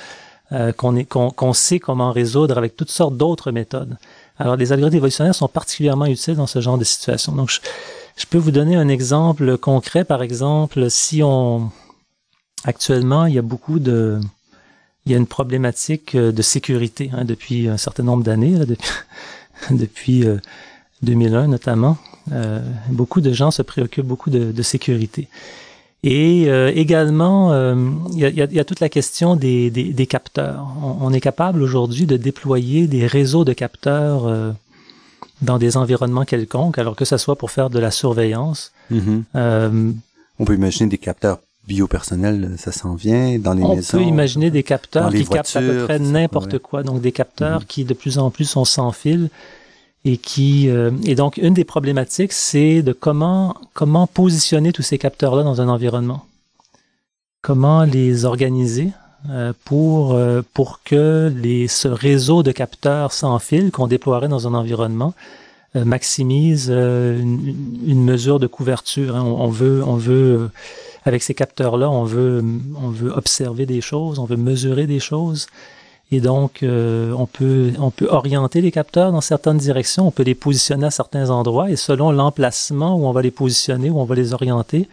[0.53, 3.97] euh, qu'on sait comment résoudre avec toutes sortes d'autres méthodes.
[4.37, 7.31] Alors, les algorithmes évolutionnaires sont particulièrement utiles dans ce genre de situation.
[7.31, 7.49] Donc,
[8.17, 10.03] je, peux vous donner un exemple concret.
[10.03, 11.71] Par exemple, si on
[12.65, 14.19] actuellement, il y a beaucoup de
[15.05, 18.91] il y a une problématique de sécurité hein, depuis un certain nombre d'années, depuis,
[19.71, 20.25] depuis
[21.01, 21.97] 2001 notamment.
[22.89, 25.27] beaucoup de gens se préoccupent beaucoup de, de sécurité.
[26.03, 27.75] Et euh, également, euh,
[28.13, 30.65] il y, a, y, a, toute la question des, des, des capteurs.
[30.81, 34.51] On, est capable aujourd'hui de déployer des réseaux de capteurs euh,
[35.43, 38.71] dans des environnements quelconques, alors que ce soit pour faire de la surveillance.
[38.91, 39.93] Mm-hmm.
[40.39, 43.99] on peut imaginer des capteurs biopersonnels, ça s'en vient dans les maisons.
[43.99, 47.61] On peut imaginer des capteurs qui captent à peu près n'importe quoi, donc des capteurs
[47.61, 47.67] mm-hmm.
[47.67, 49.29] qui de plus en plus sont sans fil
[50.05, 54.97] et qui euh, et donc une des problématiques c'est de comment comment positionner tous ces
[54.97, 56.25] capteurs là dans un environnement
[57.41, 58.89] comment les organiser
[59.29, 64.47] euh, pour euh, pour que les ce réseau de capteurs sans fil qu'on déploierait dans
[64.47, 65.13] un environnement
[65.73, 67.55] maximise une,
[67.87, 69.23] une, mesure de couverture hein.
[69.23, 70.49] on, on, veut on veut
[71.05, 72.43] avec ces capteurs là on veut
[72.75, 75.47] on veut observer des choses on veut mesurer des choses
[76.11, 80.23] et donc, euh, on, peut, on peut orienter les capteurs dans certaines directions, on peut
[80.23, 84.03] les positionner à certains endroits, et selon l'emplacement où on va les positionner, où on
[84.03, 84.89] va les orienter,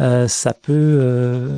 [0.00, 1.48] euh, ça peut euh,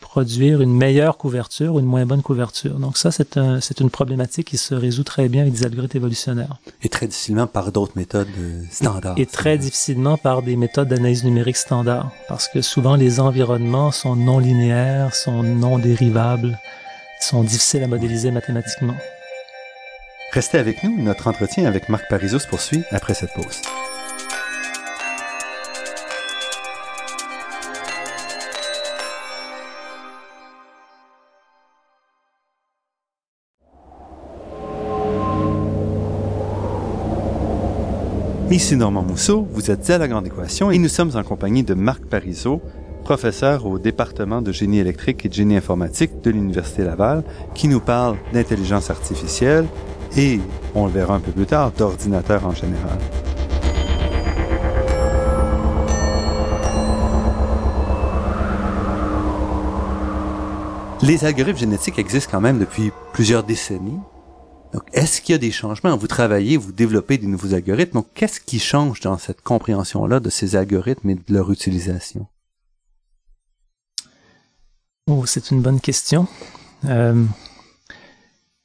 [0.00, 2.78] produire une meilleure couverture ou une moins bonne couverture.
[2.78, 6.56] Donc ça, c'est un, une problématique qui se résout très bien avec des algorithmes évolutionnaires.
[6.82, 8.28] Et très difficilement par d'autres méthodes
[8.70, 9.18] standards.
[9.18, 14.16] Et, très difficilement par des méthodes d'analyse numérique standard, parce que souvent les environnements sont
[14.16, 16.58] non linéaires, sont non dérivables
[17.20, 18.94] sont difficiles à modéliser mathématiquement.
[20.32, 23.62] Restez avec nous, notre entretien avec Marc Parizeau se poursuit après cette pause.
[38.50, 41.74] Ici Normand Mousseau, vous êtes à La Grande Équation et nous sommes en compagnie de
[41.74, 42.60] Marc Parizeau,
[43.02, 47.22] professeur au département de génie électrique et de génie informatique de l'Université Laval,
[47.54, 49.66] qui nous parle d'intelligence artificielle
[50.16, 50.40] et,
[50.74, 52.98] on le verra un peu plus tard, d'ordinateurs en général.
[61.00, 64.00] Les algorithmes génétiques existent quand même depuis plusieurs décennies.
[64.72, 65.96] Donc, est-ce qu'il y a des changements?
[65.96, 67.98] Vous travaillez, vous développez des nouveaux algorithmes.
[67.98, 72.26] Donc, qu'est-ce qui change dans cette compréhension-là de ces algorithmes et de leur utilisation?
[75.10, 76.26] Oh, c'est une bonne question.
[76.84, 77.24] Euh,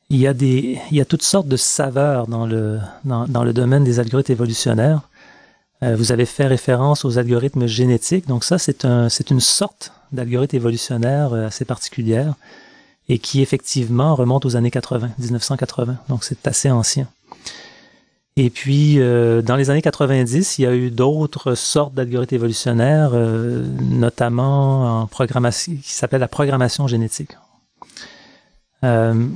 [0.09, 5.07] il, y a toutes sortes de saveurs dans le, domaine des algorithmes évolutionnaires.
[5.83, 8.27] Euh, vous avez fait référence aux algorithmes génétiques.
[8.27, 12.33] Donc ça, c'est une sorte d'algorithme évolutionnaire euh, assez particulière
[13.07, 15.97] et qui effectivement remonte aux années 80, 1980.
[16.09, 17.07] Donc c'est assez ancien.
[18.35, 23.11] Et puis, euh, dans les années 90, il y a eu d'autres sortes d'algorithmes évolutionnaires,
[23.13, 27.37] euh, notamment en programmation, qui s'appelle la programmation génétique.
[28.83, 29.27] Euh,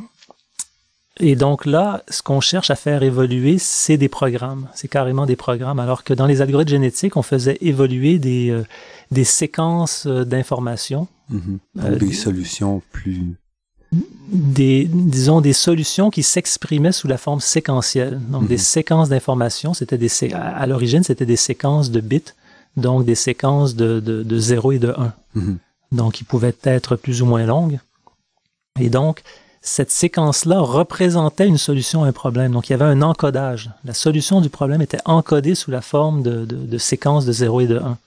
[1.20, 4.68] et donc là, ce qu'on cherche à faire évoluer, c'est des programmes.
[4.74, 5.80] C'est carrément des programmes.
[5.80, 8.64] Alors que dans les algorithmes génétiques, on faisait évoluer des,
[9.12, 11.08] des séquences d'informations.
[11.32, 11.98] Mm-hmm.
[11.98, 13.36] des solutions plus
[13.92, 18.20] des, disons, des solutions qui s'exprimaient sous la forme séquentielle.
[18.30, 18.62] Donc, des mhm.
[18.62, 22.34] séquences d'informations, c'était des, à, l'origine, c'était des séquences de bits,
[22.76, 25.14] donc des séquences de, de, de 0 et de 1.
[25.36, 25.58] Mhm.
[25.94, 27.80] Donc, ils pouvaient être plus ou moins longues.
[28.80, 29.24] Et donc,
[29.62, 32.52] cette séquence-là représentait une solution à un problème.
[32.52, 33.72] Donc, il y avait un encodage.
[33.86, 37.62] La solution du problème était encodée sous la forme de, de, de séquences de 0
[37.62, 37.98] et de 1.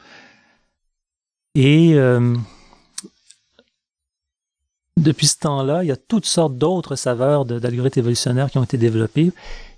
[1.57, 2.37] Et euh,
[4.97, 8.77] depuis ce temps-là, il y a toutes sortes d'autres saveurs d'algorithmes évolutionnaires qui ont été
[8.77, 9.33] développés.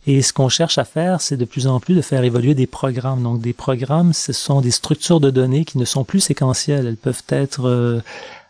[0.07, 2.67] Et ce qu'on cherche à faire, c'est de plus en plus de faire évoluer des
[2.67, 3.23] programmes.
[3.23, 6.87] Donc des programmes, ce sont des structures de données qui ne sont plus séquentielles.
[6.87, 8.01] Elles peuvent être euh,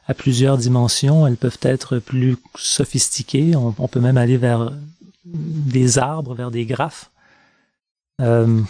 [0.07, 3.55] à plusieurs dimensions, elles peuvent être plus sophistiquées.
[3.55, 4.73] On, peut même aller vers
[5.25, 7.11] des arbres, vers des graphes.
[8.23, 8.63] Euh,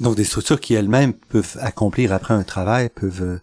[0.00, 3.40] Donc des structures qui elles-mêmes peuvent accomplir après un travail, peuvent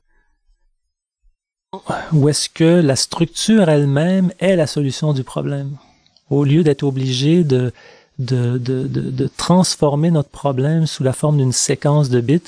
[2.14, 5.78] ou est-ce que la structure elle-même est la solution du problème?
[6.30, 7.72] Au lieu d'être obligé de,
[8.20, 12.42] de, de, de, transformer notre problème sous la forme d'une séquence de bits,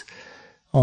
[0.73, 0.79] on,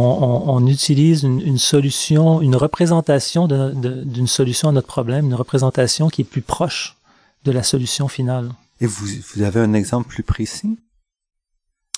[0.46, 6.22] on, utilise une, une, solution, une représentation d'une solution à notre problème, une représentation qui
[6.22, 6.96] est plus proche
[7.44, 8.50] de la solution finale.
[8.80, 10.78] Et vous, vous avez un exemple plus précis,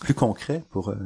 [0.00, 0.90] plus concret pour...
[0.90, 0.96] Euh...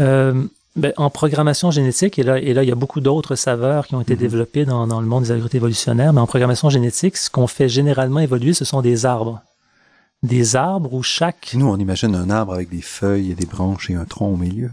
[0.00, 0.44] Euh,
[0.76, 3.94] ben, en programmation génétique, et là, et là, il y a beaucoup d'autres saveurs qui
[3.94, 4.20] ont été mhm.
[4.20, 7.68] développées dans, dans, le monde des algorithmes évolutionnaires, mais en programmation génétique, ce qu'on fait
[7.68, 9.40] généralement évoluer, ce sont des arbres.
[10.24, 11.52] Des arbres où chaque...
[11.54, 14.36] Nous, on imagine un arbre avec des feuilles et des branches et un tronc au
[14.36, 14.70] milieu.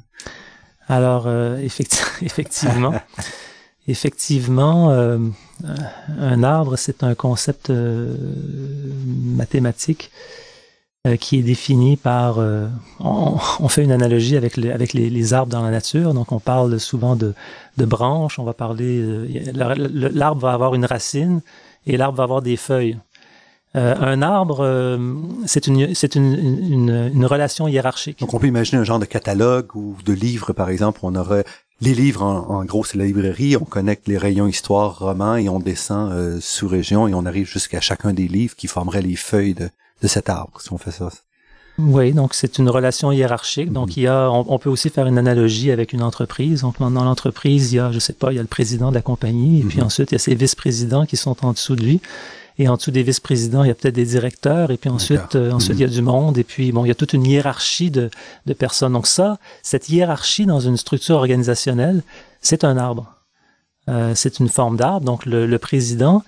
[0.87, 1.57] Alors, euh,
[2.21, 2.93] effectivement,
[3.87, 5.19] effectivement, euh,
[6.19, 7.71] un arbre, c'est un concept
[9.35, 10.09] mathématique
[11.19, 12.39] qui est défini par.
[12.99, 16.13] On, fait une analogie avec, les, avec les, arbres dans la nature.
[16.13, 17.33] Donc, on parle souvent de,
[17.77, 18.37] de branches.
[18.37, 19.03] On va parler.
[19.53, 21.41] L'arbre va avoir une racine
[21.87, 22.97] et l'arbre va avoir des feuilles.
[23.75, 24.97] Euh, un arbre, euh,
[25.45, 28.19] c'est une, c'est une, une, une, relation hiérarchique.
[28.19, 30.99] Donc on peut imaginer un genre de catalogue ou de livre, par exemple.
[31.03, 31.45] On aurait
[31.79, 33.55] les livres, en, gros, c'est la librairie.
[33.55, 37.47] On connecte les rayons histoire, romans et on descend euh, sous région et on arrive
[37.47, 39.69] jusqu'à chacun des livres qui formeraient les feuilles de,
[40.01, 41.09] de cet arbre, si on fait ça.
[41.77, 43.71] Oui, donc c'est une relation hiérarchique.
[43.71, 43.93] Donc mhm.
[43.97, 46.61] il y a, on, peut aussi faire une analogie avec une entreprise.
[46.61, 48.95] Donc dans l'entreprise, il y a, je sais pas, il y a le président de
[48.95, 49.85] la compagnie et puis mhm.
[49.85, 52.01] ensuite il y a ses vice-présidents qui sont en dessous de lui.
[52.59, 55.51] Et en dessous des vice-présidents, il y a peut-être des directeurs, et puis ensuite, euh,
[55.51, 57.89] ensuite il y a du monde, et puis bon, il y a toute une hiérarchie
[57.89, 58.11] de,
[58.45, 58.93] de personnes.
[58.93, 62.03] Donc ça, cette hiérarchie dans une structure organisationnelle,
[62.41, 63.15] c'est un arbre.
[63.89, 65.05] Euh, c'est une forme d'arbre.
[65.05, 66.23] Donc le, le, président,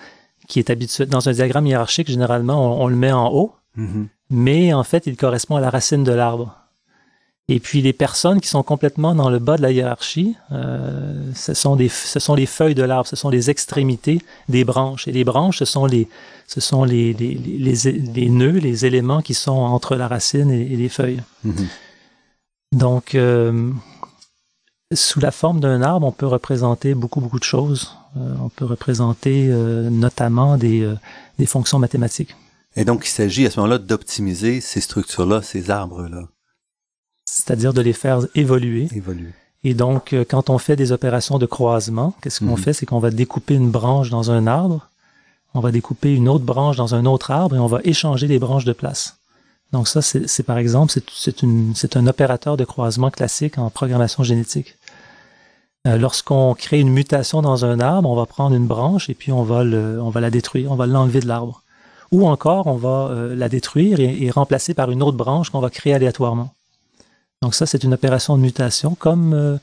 [0.47, 4.07] qui est habitué dans un diagramme hiérarchique, généralement, on, le met en haut, mm-hmm.
[4.29, 6.63] mais en fait, il correspond à la racine de l'arbre.
[7.49, 11.53] Et puis les personnes qui sont complètement dans le bas de la hiérarchie, euh, ce,
[11.53, 15.09] sont des, ce sont les feuilles de l'arbre, ce sont les extrémités des branches.
[15.09, 16.07] Et les branches, ce sont les,
[16.47, 20.63] ce sont les, les, les, les nœuds, les éléments qui sont entre la racine et,
[20.63, 21.21] les feuilles.
[21.45, 21.67] Mm-hmm.
[22.71, 23.71] Donc, euh,
[24.93, 27.93] sous la forme d'un arbre, on peut représenter beaucoup, beaucoup de choses.
[28.15, 30.89] Euh, on peut représenter notamment des,
[31.39, 32.36] des fonctions mathématiques.
[32.75, 36.27] Et donc, il s'agit à ce moment-là d'optimiser ces structures-là, ces arbres-là
[37.33, 38.88] c'est-à-dire de les faire évoluer.
[39.63, 42.57] Et donc, euh, quand on fait des opérations de croisement, qu'est-ce qu'on mhm.
[42.57, 42.73] fait?
[42.73, 44.88] C'est qu'on va découper une branche dans un arbre,
[45.55, 48.39] on va découper une autre branche dans un autre arbre et on va échanger les
[48.39, 49.17] branches de place.
[49.71, 50.93] Donc ça, c'est par exemple,
[51.73, 54.77] c'est un opérateur de croisement classique en programmation génétique.
[55.88, 59.31] Euh, lorsqu'on crée une mutation dans un arbre, on va prendre une branche et puis
[59.31, 61.62] on va, le, on va la détruire, on va l'enlever de l'arbre.
[62.13, 65.60] Ou encore, on va euh, la détruire et, et remplacer par une autre branche qu'on
[65.60, 66.54] va créer aléatoirement.
[67.43, 69.58] Donc ça, c'est une opération de mutation, comme euh,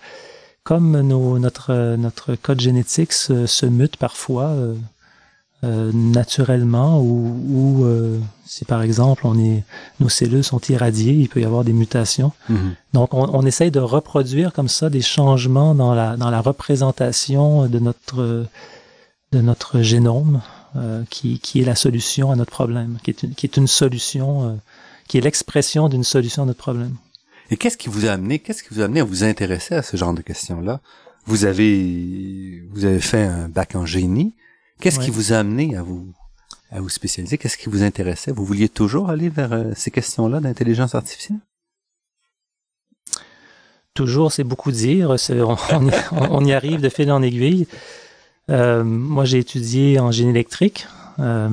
[0.65, 4.75] comme notre notre code génétique se, mute parfois euh,
[5.65, 7.87] euh, naturellement ou,
[8.45, 9.65] si par exemple on est
[9.99, 12.33] nos cellules sont irradiées, il peut y avoir des mutations.
[12.51, 12.75] Mm-hmm.
[12.93, 17.67] Donc on, on, essaye de reproduire comme ça des changements dans la dans la représentation
[17.67, 18.45] de notre
[19.33, 20.43] de notre génome
[21.11, 24.61] qui, qui est la solution à notre problème, qui est une, qui est une solution
[25.11, 26.95] qui est l'expression d'une solution à notre problème.
[27.51, 29.83] Et qu'est-ce qui vous a amené, qu'est-ce qui vous a amené à vous intéresser à
[29.83, 30.81] ce genre de questions-là?
[31.27, 34.37] Vous avez, vous avez fait un bac en génie.
[34.81, 36.13] Qu'est-ce qui vous a amené à vous,
[36.71, 37.39] à vous spécialiser?
[37.39, 38.31] Qu'est-ce qui vous intéressait?
[38.31, 41.41] Vous vouliez toujours aller vers euh, ces questions-là d'intelligence artificielle?
[43.95, 45.17] Toujours, c'est beaucoup dire.
[46.13, 47.67] On, y arrive de fil en aiguille.
[48.51, 50.87] Euh, moi, j'ai étudié en génie électrique.
[51.19, 51.49] Euh,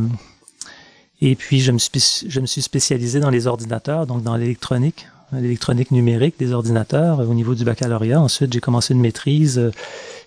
[1.21, 5.07] et puis, je me, suis, je me suis spécialisé dans les ordinateurs, donc dans l'électronique
[5.33, 8.21] l'électronique numérique des ordinateurs au niveau du baccalauréat.
[8.21, 9.73] Ensuite, j'ai commencé une maîtrise euh,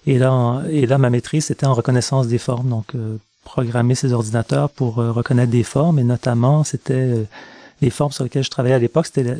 [0.06, 2.68] et là, et là, ma maîtrise, c'était en reconnaissance des formes.
[2.68, 2.92] Donc,
[3.44, 7.26] programmer ces ordinateurs pour reconnaître des formes et notamment, c'était
[7.80, 9.35] les formes sur lesquelles je travaillais à l'époque, c'était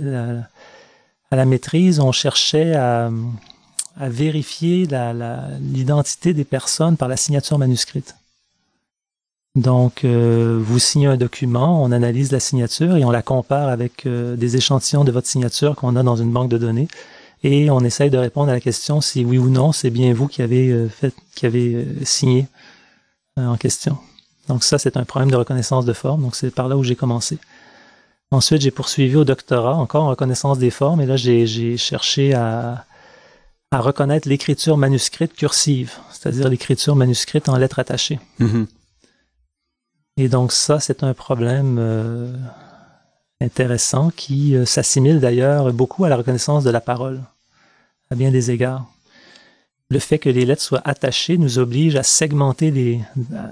[1.31, 3.11] à la maîtrise, on cherchait à,
[3.97, 4.87] à vérifier
[5.61, 8.15] l'identité des personnes par la signature manuscrite.
[9.57, 14.07] Donc, euh, vous signez un document, on analyse la signature et on la compare avec
[14.07, 16.87] euh, des échantillons de votre signature qu'on a dans une banque de données.
[17.43, 20.29] Et on essaye de répondre à la question si oui ou non, c'est bien vous
[20.29, 22.47] qui avez euh, fait, qui avez signé
[23.37, 23.99] en question.
[24.47, 26.23] Donc ça, c'est un problème de reconnaissance de forme.
[26.23, 27.39] Donc c'est par là où j'ai commencé.
[28.31, 31.01] Ensuite, j'ai poursuivi au doctorat, encore en reconnaissance des formes.
[31.01, 32.85] Et là, j'ai cherché à,
[33.71, 38.19] à reconnaître l'écriture manuscrite cursive, c'est-à-dire l'écriture manuscrite en lettres attachées.
[38.41, 38.67] Mm-hmm.
[40.17, 42.33] Et donc ça, c'est un problème euh,
[43.41, 47.21] intéressant qui euh, s'assimile d'ailleurs beaucoup à la reconnaissance de la parole,
[48.11, 48.87] à bien des égards.
[49.89, 53.01] Le fait que les lettres soient attachées nous oblige à segmenter les.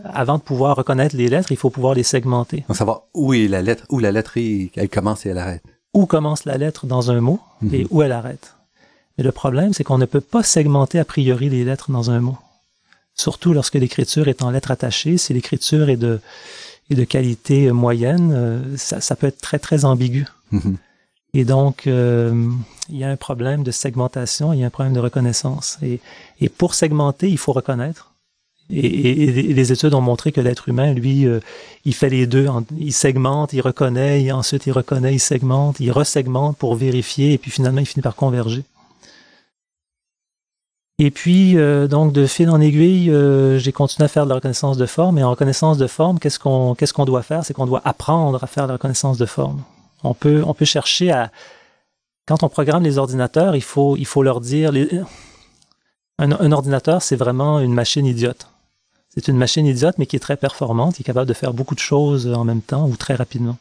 [0.05, 2.64] Avant de pouvoir reconnaître les lettres, il faut pouvoir les segmenter.
[2.69, 5.64] On savoir où est la lettre, où la lettre est, elle commence et elle arrête.
[5.95, 7.41] Où commence la lettre dans un mot
[7.73, 7.89] et mhm.
[7.91, 8.55] où elle arrête.
[9.19, 12.21] Mais le problème, c'est qu'on ne peut pas segmenter a priori les lettres dans un
[12.21, 12.39] mot
[13.19, 15.19] surtout lorsque l'écriture est en lettres attachées.
[15.19, 16.21] Si l'écriture est de,
[16.89, 20.27] est de qualité moyenne, euh, ça, ça, peut être très, très ambigu.
[20.53, 20.77] Mm-hmm.
[21.35, 22.51] Et donc, euh,
[22.89, 25.79] il y a un problème de segmentation, il y a un problème de reconnaissance.
[25.83, 26.01] Et,
[26.41, 28.14] et pour segmenter, il faut reconnaître.
[28.71, 31.41] Et, et, les études ont montré que l'être humain, lui, euh,
[31.85, 32.49] il fait les deux.
[32.79, 37.39] Il segmente, il reconnaît, et ensuite il reconnaît, il segmente, il resegmente pour vérifier, et
[37.39, 38.64] puis finalement, il finit par converger.
[41.01, 44.34] Et puis, euh, donc, de fil en aiguille, euh, j'ai continué à faire de la
[44.34, 45.18] reconnaissance de forme.
[45.18, 47.44] Et en reconnaissance de forme, qu'est-ce qu'on qu'est-ce qu'on doit faire?
[47.44, 49.62] C'est qu'on doit apprendre à faire de la reconnaissance de forme.
[50.03, 51.30] On peut, on peut chercher à...
[52.26, 54.72] Quand on programme les ordinateurs, il faut, il faut leur dire...
[56.18, 58.49] Un, un ordinateur, c'est vraiment une machine idiote.
[59.14, 61.76] C'est une machine idiote, mais qui est très performante, qui est capable de faire beaucoup
[61.76, 63.57] de choses en même temps ou très rapidement.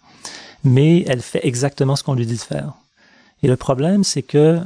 [0.63, 2.73] Mais elle fait exactement ce qu'on lui dit de faire.
[3.43, 4.59] Et le problème, c'est que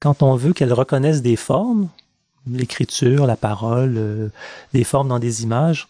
[0.00, 1.88] quand on veut qu'elle reconnaisse des formes,
[2.46, 4.28] l'écriture, la parole, euh,
[4.72, 5.88] des formes dans des images,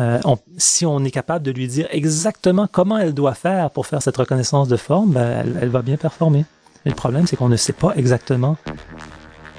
[0.00, 3.86] euh, on, si on est capable de lui dire exactement comment elle doit faire pour
[3.86, 6.46] faire cette reconnaissance de forme, ben, elle, elle, va bien performer.
[6.84, 8.56] Le problème, c'est qu'on ne sait pas exactement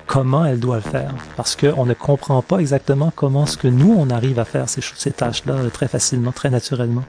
[0.08, 3.95] comment elle doit le faire, parce qu'on ne comprend pas exactement comment ce que nous,
[3.97, 7.04] on arrive à faire ces, ces tâches-là euh, très facilement, très naturellement.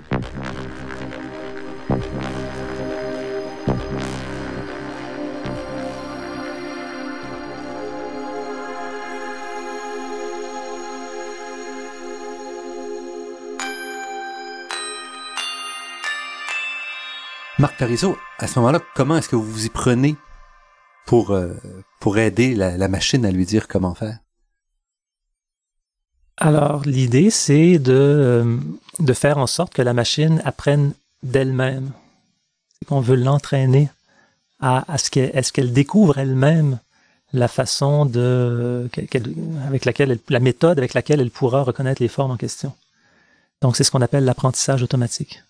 [17.58, 20.16] Marc Parizeau, à ce moment-là, comment est-ce que vous vous y prenez
[21.06, 21.54] pour, euh,
[22.00, 24.18] pour aider la, machine à lui dire comment faire?
[26.36, 28.56] Alors, l'idée, c'est de, euh,
[28.98, 31.92] de faire en sorte que la machine apprenne d'elle-même.
[32.90, 33.88] On veut l'entraîner
[34.58, 36.80] à, à ce qu'elle qu découvre elle-même
[37.32, 38.90] la façon de,
[39.64, 42.72] avec laquelle elle, la méthode avec laquelle elle pourra reconnaître les formes en question.
[43.62, 45.42] Donc, c'est ce qu'on appelle l'apprentissage automatique.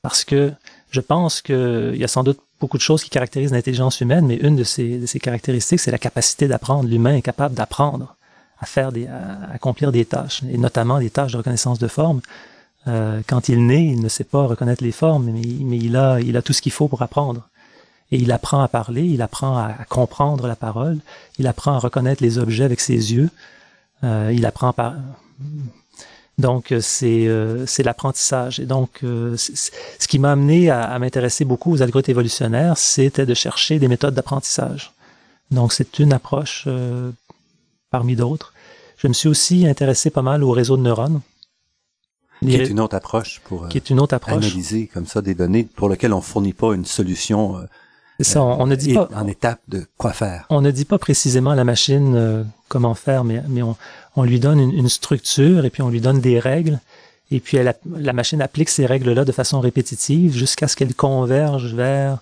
[0.00, 0.52] Parce que
[0.92, 4.36] je pense qu'il y a sans doute beaucoup de choses qui caractérisent l'intelligence humaine, mais
[4.36, 6.88] une de ces, caractéristiques, c'est la capacité d'apprendre.
[6.88, 8.14] L'humain est capable d'apprendre
[8.60, 12.20] à faire des, à accomplir des tâches, et notamment des tâches de reconnaissance de forme.
[12.86, 15.40] Euh, quand il naît, il ne sait pas reconnaître les formes, mais,
[15.78, 17.48] il a, tout ce qu'il faut pour apprendre.
[18.10, 20.98] Et il apprend à parler, il apprend à, à, comprendre la parole,
[21.38, 23.30] il apprend à reconnaître les objets avec ses yeux,
[24.04, 24.94] euh, il apprend par,
[26.42, 28.60] donc, euh, c'est euh, l'apprentissage.
[28.60, 33.24] Et donc, euh, ce qui m'a amené à, à m'intéresser beaucoup aux algorithmes évolutionnaires, c'était
[33.24, 34.92] de chercher des méthodes d'apprentissage.
[35.52, 37.12] Donc, c'est une approche euh,
[37.90, 38.52] parmi d'autres.
[38.98, 41.20] Je me suis aussi intéressé pas mal au réseau de neurones.
[42.42, 44.44] Qui est une autre approche pour qui est une autre approche.
[44.44, 47.56] analyser comme ça des données pour lesquelles on fournit pas une solution
[48.20, 50.46] ça, on, on, ne dit pas en étape de quoi faire.
[50.50, 53.76] On ne dit pas précisément à la machine euh, comment faire, mais, mais on,
[54.16, 56.78] on lui donne une, une, structure et puis on lui donne des règles.
[57.30, 61.74] Et puis elle, la machine applique ces règles-là de façon répétitive jusqu'à ce qu'elle converge
[61.74, 62.18] vers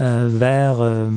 [0.00, 1.10] euh, vers euh,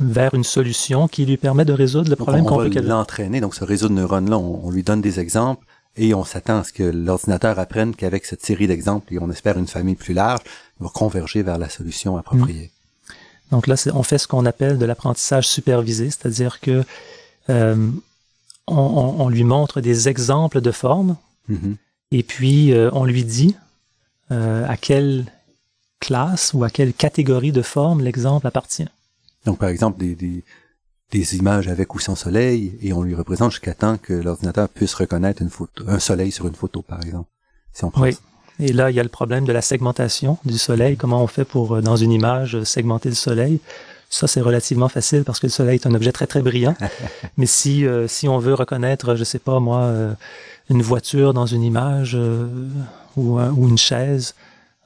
[0.00, 3.40] vers une solution qui lui permet de résoudre le problème qu'on veut l'entraîner.
[3.40, 5.66] Donc ce réseau de neurones-là, on, on lui donne des exemples
[5.96, 9.58] et on s'attend à ce que l'ordinateur apprenne qu'avec cette série d'exemples, et on espère
[9.58, 10.40] une famille plus large,
[10.80, 12.70] il va converger vers la solution appropriée.
[12.70, 13.16] Mmh.
[13.50, 16.84] Donc là, on fait ce qu'on appelle de l'apprentissage supervisé, c'est-à-dire que
[17.50, 17.90] euh,
[18.68, 21.16] on, on, on, lui montre des exemples de formes,
[21.48, 21.72] mmh.
[22.12, 23.56] et puis euh, on lui dit
[24.30, 25.26] euh, à quelle
[25.98, 28.88] classe ou à quelle catégorie de forme l'exemple appartient.
[29.44, 30.44] Donc par exemple, des, des,
[31.10, 34.94] des images avec ou sans soleil et on lui représente jusqu'à temps que l'ordinateur puisse
[34.94, 37.28] reconnaître une photo, un soleil sur une photo, par exemple.
[37.72, 38.12] Si on prend oui.
[38.12, 38.20] Ça.
[38.60, 40.96] Et là, il y a le problème de la segmentation du soleil.
[40.96, 43.58] Comment on fait pour, euh, dans une image, segmenter le soleil?
[44.10, 46.76] Ça, c'est relativement facile parce que le soleil est un objet très, très brillant.
[47.38, 50.12] Mais si, euh, si on veut reconnaître, je sais pas, moi, euh,
[50.70, 52.46] une voiture dans une image euh,
[53.16, 54.34] ou, ou, une chaise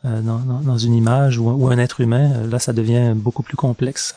[0.05, 3.57] euh, dans, une image ou, ou, un être humain, euh, là, ça devient beaucoup plus
[3.57, 4.15] complexe.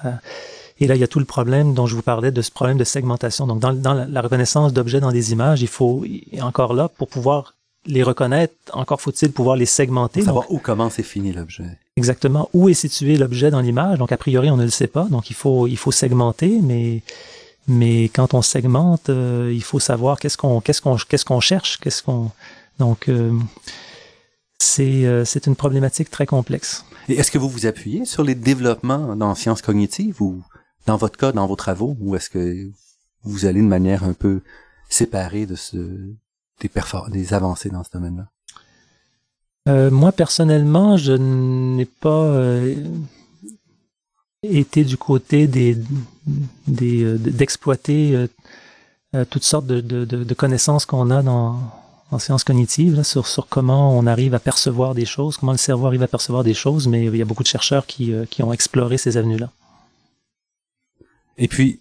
[0.80, 2.78] Et là, il y a tout le problème dont je vous parlais de ce problème
[2.78, 3.47] de segmentation.
[3.47, 6.05] Donc, dans, dans la reconnaissance d'objets dans des images, il faut,
[6.41, 7.55] encore là, pour pouvoir
[7.86, 10.19] les reconnaître, encore faut-il pouvoir les segmenter.
[10.19, 11.80] Pour savoir donc, où commence et finit l'objet.
[11.95, 12.49] Exactement.
[12.53, 13.97] Où est situé l'objet dans l'image?
[13.97, 15.05] Donc, a priori, on ne le sait pas.
[15.05, 17.01] Donc, il faut, il faut segmenter, mais,
[17.67, 21.78] mais quand on segmente, euh, il faut savoir qu'est-ce qu'on, qu'est-ce qu'on, qu'est-ce qu'on cherche,
[21.78, 22.32] qu'est-ce qu'on,
[22.78, 23.32] donc, euh,
[24.59, 26.84] c'est, euh, c'est une problématique très complexe.
[27.09, 30.41] Et est-ce que vous vous appuyez sur les développements dans sciences cognitives ou
[30.88, 32.72] dans votre cas, dans vos travaux, ou est-ce que
[33.24, 34.42] vous allez de manière un peu
[34.90, 35.56] séparée de
[37.12, 38.28] des, avancées dans ce domaine-là?
[39.68, 42.74] Euh, moi, personnellement, je n'ai pas euh,
[44.42, 48.28] été du côté euh, d'exploiter
[49.30, 51.60] toutes sortes de, connaissances qu'on a dans,
[52.12, 56.04] en sciences cognitives sur, comment on arrive à percevoir des choses, comment le cerveau arrive
[56.04, 59.18] à percevoir des choses, mais il y a beaucoup de chercheurs qui ont exploré ces
[59.18, 59.52] avenues-là.
[61.38, 61.80] Et puis,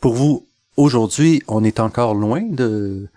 [0.00, 3.08] pour vous, aujourd'hui, on est encore loin de,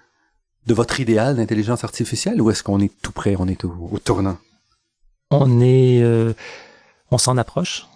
[0.67, 3.99] de votre idéal d'intelligence artificielle ou est-ce qu'on est tout près, on est au, au
[3.99, 4.37] tournant?
[5.31, 6.33] On est, euh,
[7.11, 7.87] on s'en approche,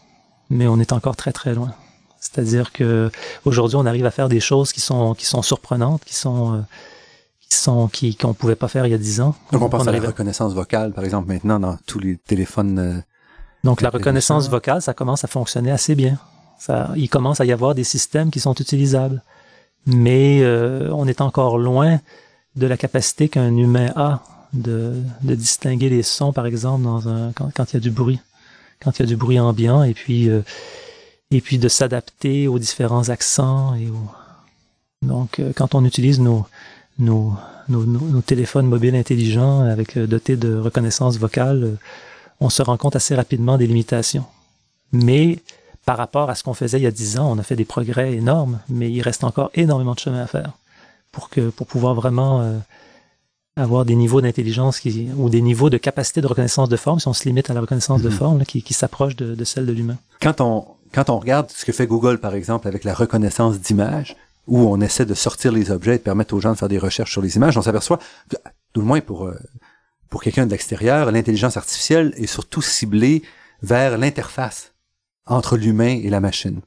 [0.50, 1.74] mais on est encore très très loin.
[2.20, 3.12] C'est-à-dire que
[3.44, 6.62] aujourd'hui, on arrive à faire des choses qui sont qui sont surprenantes, qui sont euh,
[7.42, 9.36] qui sont qui qu'on pouvait pas faire il y a dix ans.
[9.52, 12.80] Donc on pense à la reconnaissance vocale, par exemple, maintenant dans tous les téléphones.
[12.80, 13.02] Euh,
[13.64, 16.18] Donc la reconnaissance vocale, ça commence à fonctionner assez bien.
[16.60, 19.22] Ça, il commence à y avoir des systèmes qui sont utilisables,
[19.86, 22.00] mais euh, on est encore loin
[22.56, 24.24] de la capacité qu'un humain a
[24.54, 24.94] de,
[25.24, 28.20] de distinguer les sons, par exemple, dans un quand, il y a du bruit,
[28.82, 30.30] quand il y a du bruit ambiant, et puis
[31.36, 33.76] et puis de s'adapter aux différents accents.
[33.76, 33.88] Et
[35.02, 36.46] Donc, euh, quand on utilise nos,
[37.00, 37.34] nos,
[37.70, 41.76] nos, nos, téléphones mobiles intelligents avec euh, dotés de reconnaissance vocale, euh,
[42.40, 44.26] on se rend compte assez rapidement des limitations.
[44.92, 45.40] Mais
[45.86, 47.66] par rapport à ce qu'on faisait il y a dix ans, on a fait des
[47.66, 50.52] progrès énormes, mais il reste encore énormément de chemin à faire
[51.12, 52.62] pour que pour pouvoir vraiment
[53.56, 57.08] avoir des niveaux d'intelligence qui, ou des niveaux de capacité de reconnaissance de forme, si
[57.08, 58.14] on se limite à la reconnaissance de mm-hmm.
[58.14, 59.98] forme, qui, qui s'approche de, de, celle de l'humain.
[60.22, 64.16] Quand on, quand on regarde ce que fait Google, par exemple, avec la reconnaissance d'images,
[64.48, 66.80] où on essaie de sortir les objets et de permettre aux gens de faire des
[66.80, 68.00] recherches sur les images, on s'aperçoit,
[68.74, 69.40] tout le moins pour, euh,
[70.10, 73.24] pour quelqu'un de l'extérieur, l'intelligence artificielle est surtout ciblée
[73.62, 74.73] vers l'interface
[75.26, 76.62] entre l'humain et la machine.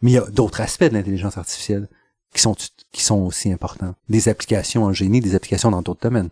[0.00, 1.88] Mais il y a d'autres aspects de l'intelligence artificielle
[2.32, 2.54] qui sont,
[2.92, 3.94] qui sont aussi importants.
[4.08, 6.30] Des applications en génie, des applications dans d'autres domaines.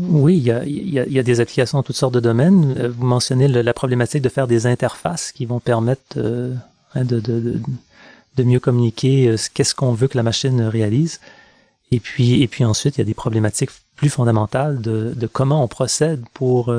[0.00, 2.74] Oui, il y, a, il, y a, des applications dans toutes sortes de domaines.
[2.78, 6.52] Euh, vous mentionnez la problématique de faire des interfaces qui vont permettre euh,
[6.94, 7.60] hein, de, de,
[8.36, 11.20] de, mieux communiquer euh, qu'est-ce qu'on veut que la machine réalise.
[11.92, 15.62] Et puis, et puis ensuite, il y a des problématiques plus fondamentales de, de comment
[15.62, 16.74] on procède pour,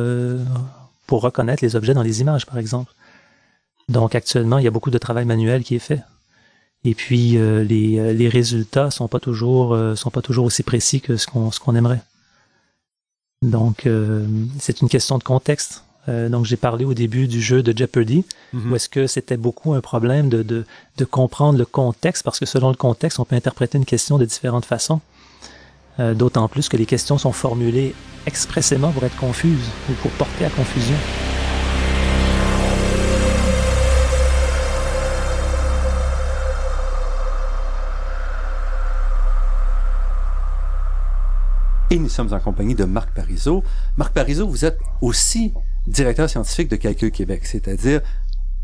[1.07, 2.93] pour reconnaître les objets dans les images, par exemple.
[3.89, 6.01] Donc actuellement, il y a beaucoup de travail manuel qui est fait.
[6.83, 11.25] Et puis les, les résultats sont pas toujours sont pas toujours aussi précis que ce
[11.25, 12.01] qu'on ce qu'on aimerait.
[13.41, 14.25] Donc, euh,
[14.59, 15.83] c'est une question de contexte.
[16.07, 18.71] Euh, donc, j'ai parlé au début du jeu de Jeopardy, mhm.
[18.71, 20.65] où est-ce que c'était beaucoup un problème de, de,
[20.97, 24.25] de, comprendre le contexte, parce que selon le contexte, on peut interpréter une question de
[24.25, 25.01] différentes façons.
[25.99, 30.45] Euh, D'autant plus que les questions sont formulées expressément pour être confuses ou pour porter
[30.45, 30.95] à confusion.
[41.91, 43.63] Et nous sommes en compagnie de Marc Parizeau.
[43.95, 45.53] Marc Parizeau, vous êtes aussi
[45.87, 48.01] directeur scientifique de Calcul Québec, c'est-à-dire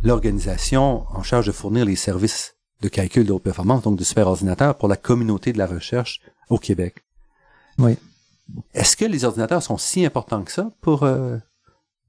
[0.03, 4.75] l'organisation en charge de fournir les services de calcul de haute performance, donc de superordinateurs,
[4.75, 6.19] pour la communauté de la recherche
[6.49, 7.03] au Québec.
[7.81, 7.97] Oui.
[8.73, 11.37] Est-ce que les ordinateurs sont si importants que ça pour, euh,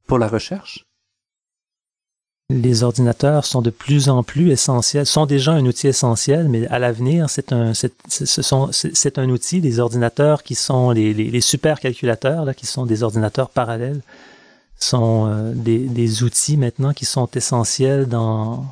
[0.07, 0.85] pour la recherche?
[2.53, 6.79] les ordinateurs sont de plus en plus essentiels, sont déjà un outil essentiel, mais à
[6.79, 12.45] l'avenir, c'est un, c'est, ce un outil, des ordinateurs qui sont les, les, les supercalculateurs,
[12.45, 14.01] là, qui sont des ordinateurs parallèles,
[14.79, 18.67] sont euh, des, des, outils maintenant qui sont essentiels dans,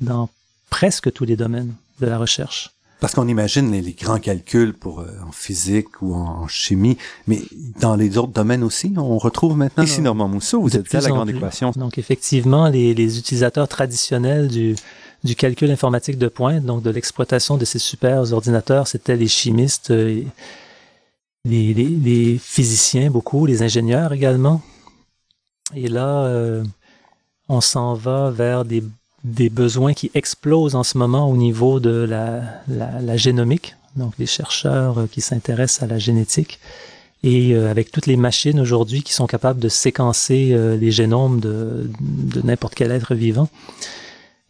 [0.00, 0.28] dans
[0.70, 2.71] presque tous les domaines de la recherche.
[3.02, 6.96] Parce qu'on imagine les, grands calculs pour euh, en physique ou en, chimie,
[7.26, 7.40] mais
[7.80, 9.82] dans les autres domaines aussi, on retrouve maintenant.
[9.82, 11.72] Ici, Normand Mousseau, vous êtes à la grande équation.
[11.74, 14.76] Donc, effectivement, les, les utilisateurs traditionnels du,
[15.24, 19.90] du calcul informatique de pointe, donc de l'exploitation de ces super ordinateurs, c'était les chimistes,
[19.90, 20.22] euh,
[21.44, 24.62] les, les, les, physiciens beaucoup, les ingénieurs également.
[25.74, 26.62] Et là, euh,
[27.48, 28.84] on s'en va vers des
[29.24, 34.98] des besoins qui explosent en ce moment au niveau de la, génomique, donc les chercheurs
[34.98, 36.58] euh, qui s'intéressent à la génétique,
[37.22, 41.38] et euh, avec toutes les machines aujourd'hui qui sont capables de séquencer euh, les génomes
[41.38, 43.48] de, de n'importe quel être vivant.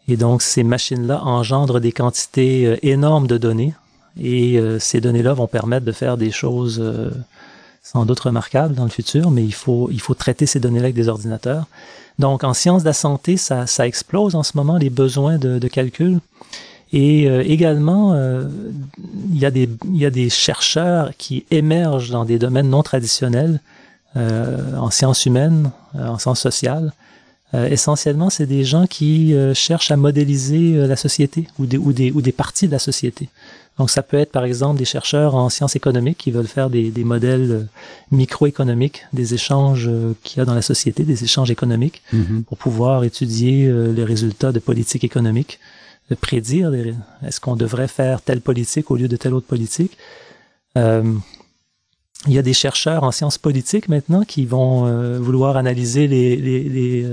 [0.08, 3.74] Et donc ces machines-là engendrent des quantités énormes de données,
[4.20, 6.82] et ces données-là vont permettre de faire des choses
[7.82, 10.96] sans doute remarquables dans le futur, mais il faut, il faut traiter ces données-là avec
[10.96, 11.66] des ordinateurs.
[12.18, 15.68] Donc, en sciences de la santé, ça, ça explose en ce moment les besoins de,
[15.68, 16.20] calcul.
[16.92, 18.44] Et euh, également, euh,
[19.32, 22.82] il, y a des, il y a des chercheurs qui émergent dans des domaines non
[22.82, 23.60] traditionnels,
[24.16, 26.92] euh, en sciences humaines, en sciences sociales.
[27.54, 32.22] Essentiellement, c'est des gens qui cherchent à modéliser la société ou des, ou, des, ou
[32.22, 33.28] des parties de la société.
[33.78, 36.90] Donc ça peut être par exemple des chercheurs en sciences économiques qui veulent faire des,
[36.90, 37.64] des modèles euh,
[38.10, 42.42] microéconomiques des échanges euh, qu'il y a dans la société, des échanges économiques, mm-hmm.
[42.42, 45.58] pour pouvoir étudier euh, les résultats de politiques économiques,
[46.10, 46.72] de prédire
[47.26, 49.96] est-ce qu'on devrait faire telle politique au lieu de telle autre politique.
[52.22, 56.36] Euh, il y a des chercheurs en sciences politiques maintenant qui vont vouloir analyser les,
[56.36, 57.06] les, les,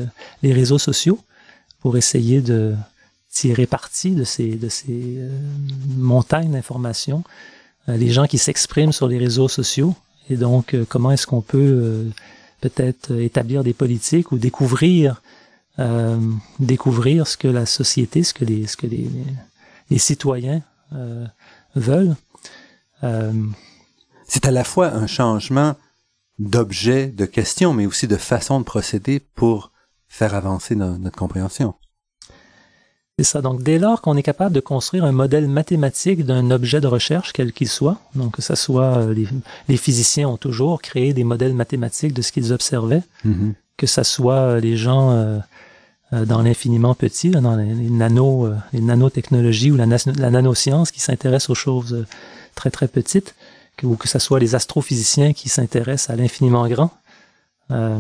[0.44, 1.20] les réseaux sociaux
[1.82, 2.76] pour essayer de
[3.32, 4.88] tirer parti de ces, de ces
[5.18, 5.30] euh,
[5.98, 7.24] montagnes d'informations,
[7.88, 9.96] euh, les gens qui s'expriment sur les réseaux sociaux,
[10.30, 12.08] et donc euh, comment est-ce qu'on peut
[12.62, 15.22] peut-être établir des politiques ou découvrir
[15.80, 16.20] euh,
[16.60, 20.62] découvrir ce que la société, ce que les, ce que les, citoyens
[20.94, 21.26] euh,
[21.76, 22.16] veulent.
[24.30, 25.76] C'est à la fois un changement
[26.38, 29.72] d'objet, de question, mais aussi de façon de procéder pour
[30.08, 31.74] faire avancer notre compréhension.
[33.18, 33.42] C'est ça.
[33.42, 37.34] Donc, dès lors qu'on est capable de construire un modèle mathématique d'un objet de recherche,
[37.34, 39.28] quel qu'il soit, donc que ce soit euh, les,
[39.68, 43.54] les, physiciens ont toujours créé des modèles mathématiques de ce qu'ils observaient, mm-hmm.
[43.76, 45.40] que ce soit euh, les gens euh,
[46.26, 51.56] dans l'infiniment petit, dans les, nano, les nanotechnologies ou la, la nanoscience qui s'intéressent aux
[51.56, 52.06] choses
[52.56, 53.36] très très petites,
[53.84, 56.92] ou que ce soit les astrophysiciens qui s'intéressent à l'infiniment grand.
[57.72, 58.00] Euh,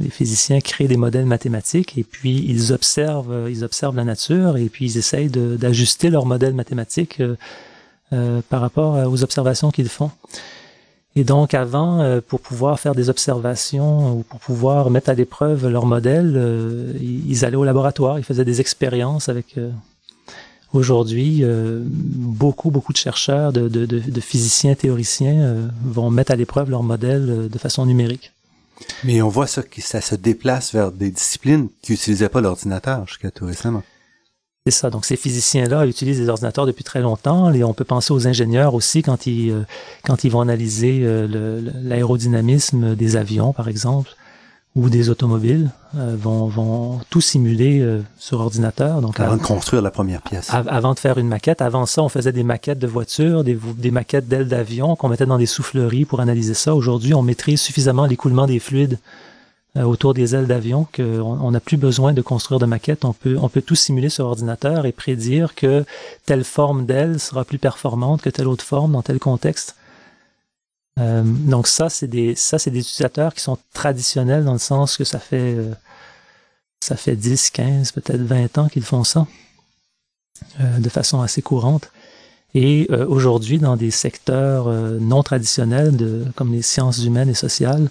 [0.00, 4.56] les physiciens créent des modèles mathématiques et puis ils observent, euh, ils observent la nature
[4.56, 7.36] et puis ils essayent d'ajuster leur modèle mathématique euh,
[8.12, 10.10] euh, par rapport aux observations qu'ils font.
[11.16, 15.68] Et donc avant, euh, pour pouvoir faire des observations ou pour pouvoir mettre à l'épreuve
[15.68, 19.58] leur modèle, ils allaient au laboratoire, ils faisaient des expériences avec.
[20.74, 21.42] Aujourd'hui,
[21.86, 27.48] beaucoup beaucoup de chercheurs, de, de, de physiciens théoriciens vont mettre à l'épreuve leur modèle
[27.48, 28.32] de façon numérique.
[29.04, 33.06] Mais on voit ça que ça se déplace vers des disciplines qui n'utilisaient pas l'ordinateur
[33.06, 33.82] jusqu'à tout récemment.
[34.66, 34.88] C'est ça.
[34.88, 37.52] Donc ces physiciens-là utilisent des ordinateurs depuis très longtemps.
[37.52, 39.62] Et on peut penser aux ingénieurs aussi quand ils euh,
[40.04, 44.10] quand ils vont analyser euh, l'aérodynamisme des avions, par exemple
[44.76, 49.00] ou des automobiles euh, vont, vont tout simuler euh, sur ordinateur.
[49.00, 50.50] Donc avant de construire la première pièce.
[50.52, 51.62] avant de faire une maquette.
[51.62, 55.26] Avant ça, on faisait des maquettes de voitures, des, des maquettes d'ailes d'avion qu'on mettait
[55.26, 56.74] dans des souffleries pour analyser ça.
[56.74, 58.98] Aujourd'hui, on maîtrise suffisamment l'écoulement des fluides
[59.76, 63.04] euh, autour des ailes d'avion qu'on n'a plus besoin de construire de maquettes.
[63.04, 65.84] On peut, on peut tout simuler sur ordinateur et prédire que
[66.26, 69.76] telle forme d'aile sera plus performante que telle autre forme dans tel contexte.
[71.00, 74.96] Euh, donc ça, c'est des ça, c'est des utilisateurs qui sont traditionnels dans le sens
[74.96, 75.74] que ça fait euh,
[76.80, 79.26] ça fait 10, 15, peut-être 20 ans qu'ils font ça
[80.60, 81.90] euh, de façon assez courante.
[82.56, 87.90] Et aujourd'hui, dans des secteurs non traditionnels de, comme les sciences humaines et sociales,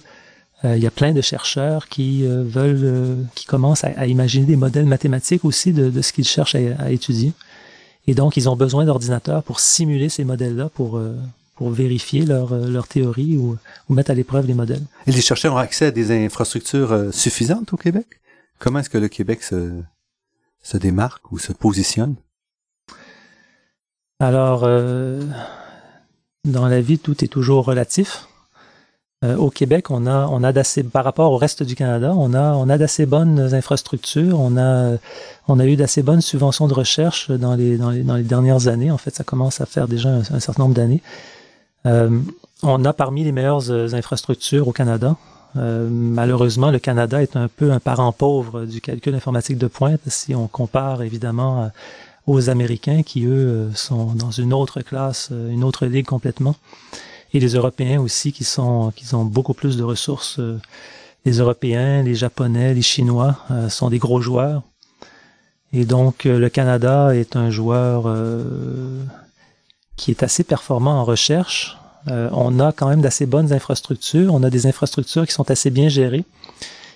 [0.62, 5.44] il y a plein de chercheurs qui veulent, qui commencent à, imaginer des modèles mathématiques
[5.44, 7.34] aussi de, de ce qu'ils cherchent à, à, étudier.
[8.06, 10.98] Et donc, ils ont besoin d'ordinateurs pour simuler ces modèles-là, pour
[11.54, 13.56] pour vérifier leur, euh, leur théorie ou,
[13.88, 14.82] ou mettre à l'épreuve les modèles.
[15.06, 18.06] Et les chercheurs ont accès à des infrastructures euh, suffisantes au Québec?
[18.58, 19.72] Comment est-ce que le Québec se,
[20.62, 22.14] se démarque ou se positionne?
[24.20, 25.22] Alors, euh,
[26.44, 28.28] dans la vie, tout est toujours relatif.
[29.24, 32.34] Euh, au Québec, on a, on a d'assez, par rapport au reste du Canada, on
[32.34, 34.38] a, on a d'assez bonnes infrastructures.
[34.38, 34.96] On a,
[35.48, 38.68] on a eu d'assez bonnes subventions de recherche dans les, dans les, dans les dernières
[38.68, 38.90] années.
[38.90, 41.02] En fait, ça commence à faire déjà un certain nombre d'années.
[41.86, 42.20] Euh,
[42.62, 45.16] on a parmi les meilleures euh, infrastructures au Canada.
[45.56, 50.00] Euh, malheureusement, le Canada est un peu un parent pauvre du calcul informatique de pointe
[50.06, 51.70] si on compare évidemment
[52.26, 56.56] aux Américains qui, eux, sont dans une autre classe, une autre ligue complètement.
[57.32, 60.40] Et les Européens aussi qui sont qui ont beaucoup plus de ressources.
[61.24, 63.36] Les Européens, les Japonais, les Chinois
[63.68, 64.62] sont des gros joueurs.
[65.72, 68.08] Et donc le Canada est un joueur
[69.96, 71.78] qui est assez performant en recherche.
[72.08, 74.34] Euh, on a quand même d'assez bonnes infrastructures.
[74.34, 76.24] On a des infrastructures qui sont assez bien gérées,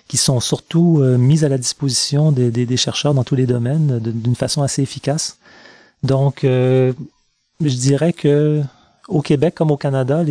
[0.06, 4.36] qui sont surtout euh, mises à la disposition des, chercheurs dans tous les domaines d'une
[4.36, 5.38] façon assez efficace.
[6.02, 6.92] Donc, euh,
[7.60, 8.62] je dirais que
[9.08, 10.22] au Québec comme au Canada,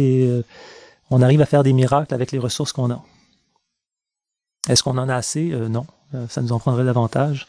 [1.10, 3.02] on arrive à faire des miracles avec les ressources qu'on a.
[4.70, 5.46] Est-ce qu'on en a assez?
[5.70, 5.88] Non,
[6.30, 7.48] ça nous en prendrait davantage.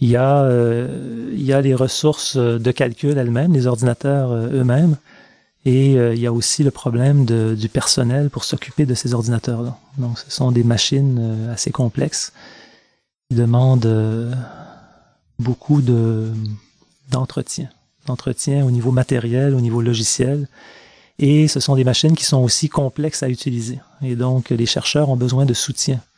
[0.00, 4.48] Il y a, euh, il y a les ressources de calcul elles-mêmes, les ordinateurs euh,
[4.52, 4.96] eux-mêmes,
[5.64, 9.14] et euh, il y a aussi le problème de, du personnel pour s'occuper de ces
[9.14, 9.78] ordinateurs-là.
[9.98, 12.32] Donc, ce sont des machines assez complexes
[13.30, 14.36] qui demandent
[15.38, 16.32] beaucoup de
[17.10, 17.68] d'entretien,
[18.06, 20.48] d'entretien au niveau matériel, au niveau logiciel,
[21.18, 23.78] et ce sont des machines qui sont aussi complexes à utiliser.
[24.02, 26.13] Et donc, les chercheurs ont besoin de soutien euh,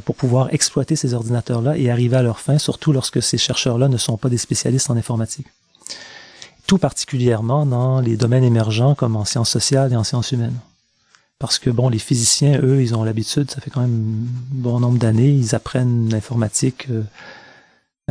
[0.00, 3.96] pour pouvoir exploiter ces ordinateurs-là et arriver à leur fin, surtout lorsque ces chercheurs-là ne
[3.96, 5.46] sont pas des spécialistes en informatique.
[6.66, 10.58] Tout particulièrement dans les domaines émergents comme en sciences sociales et en sciences humaines.
[11.38, 14.98] Parce que, bon, les physiciens, eux, ils ont l'habitude, ça fait quand même bon nombre
[14.98, 17.02] d'années, ils apprennent l'informatique, euh,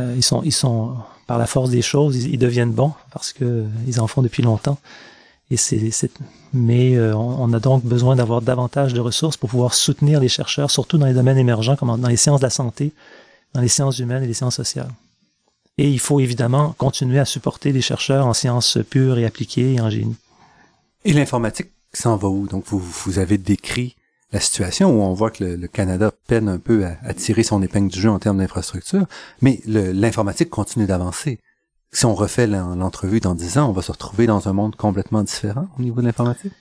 [0.00, 0.94] euh, ils, sont,
[1.26, 4.42] par la force des choses, ils, ils deviennent bons parce que ils en font depuis
[4.42, 4.78] longtemps.
[5.50, 6.10] Et c'est,
[6.52, 10.72] mais euh, on, a donc besoin d'avoir davantage de ressources pour pouvoir soutenir les chercheurs,
[10.72, 12.92] surtout dans les domaines émergents, comme dans les sciences de la santé,
[13.54, 14.90] dans les sciences humaines et les sciences sociales.
[15.78, 19.80] Et il faut évidemment continuer à supporter les chercheurs en sciences pures et appliquées et
[19.80, 20.16] en génie.
[21.04, 22.48] Et l'informatique s'en va où?
[22.48, 23.94] Donc vous, vous avez décrit
[24.32, 27.90] la situation où on voit que le, Canada peine un peu à, tirer son épingle
[27.90, 29.06] du jeu en termes d'infrastructure,
[29.40, 31.38] mais l'informatique continue d'avancer.
[31.96, 35.22] Si on refait l'entrevue dans dix ans, on va se retrouver dans un monde complètement
[35.22, 36.52] différent au niveau de l'informatique?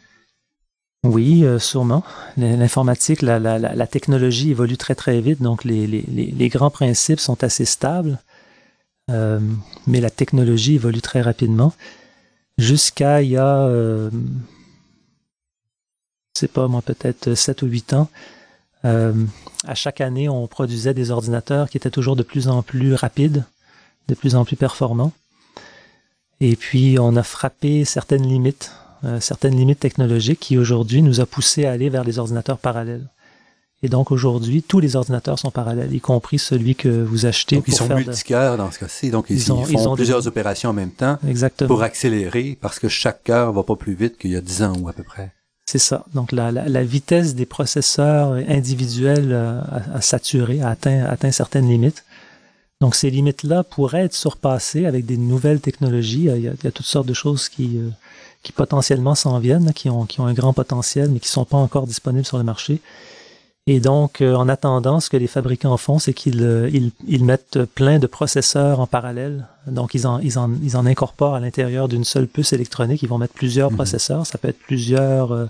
[1.04, 2.06] Oui, euh, sûrement.
[2.38, 8.18] L'informatique, la, technologie évolue très très vite, donc les, grands principes sont assez stables,
[9.12, 9.42] euh,
[9.88, 11.74] mais la technologie évolue très rapidement.
[12.58, 14.10] Jusqu'à il y a, euh,
[16.34, 18.08] c'est pas moi, peut-être 7 ou 8 ans,
[18.84, 23.44] à chaque année, on produisait des ordinateurs qui étaient toujours de plus en plus rapides,
[24.08, 25.12] de plus en plus performants.
[26.42, 28.72] Et puis, on a frappé certaines limites
[29.06, 33.08] euh, certaines limites technologiques qui aujourd'hui nous a poussé à aller vers les ordinateurs parallèles.
[33.84, 37.58] Et donc aujourd'hui, tous les ordinateurs sont parallèles, y compris celui que vous achetez.
[37.58, 41.20] Donc ils sont multicœurs dans ce cas-ci, donc ils, font plusieurs opérations en même temps
[41.28, 41.68] Exactement.
[41.68, 44.74] pour accélérer, parce que chaque cœur va pas plus vite qu'il y a 10 ans
[44.80, 45.34] ou à peu près.
[45.68, 46.06] C'est ça.
[46.14, 49.60] Donc la, la, vitesse des processeurs individuels euh,
[49.94, 52.06] a, saturé, a atteint, atteint certaines limites.
[52.82, 56.26] Donc ces limites-là pourraient être surpassées avec des nouvelles technologies.
[56.26, 57.90] Il y a, il y a toutes sortes de choses qui, euh,
[58.44, 61.58] qui potentiellement s'en viennent, qui ont, qui ont un grand potentiel, mais qui sont pas
[61.58, 62.82] encore disponibles sur le marché.
[63.68, 67.26] Et donc, euh, en attendant, ce que les fabricants font, c'est qu'ils euh, ils, ils,
[67.26, 69.48] mettent plein de processeurs en parallèle.
[69.66, 73.02] Donc, ils en, ils en, ils en incorporent à l'intérieur d'une seule puce électronique.
[73.02, 73.78] Ils vont mettre plusieurs mhm.
[73.78, 74.28] processeurs.
[74.28, 75.48] Ça peut être plusieurs, euh,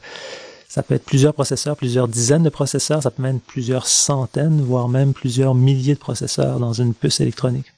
[0.67, 3.01] ça peut être plusieurs processeurs, plusieurs dizaines de processeurs.
[3.03, 7.19] Ça peut même être plusieurs centaines, voire même plusieurs milliers de processeurs dans une puce
[7.19, 7.71] électronique.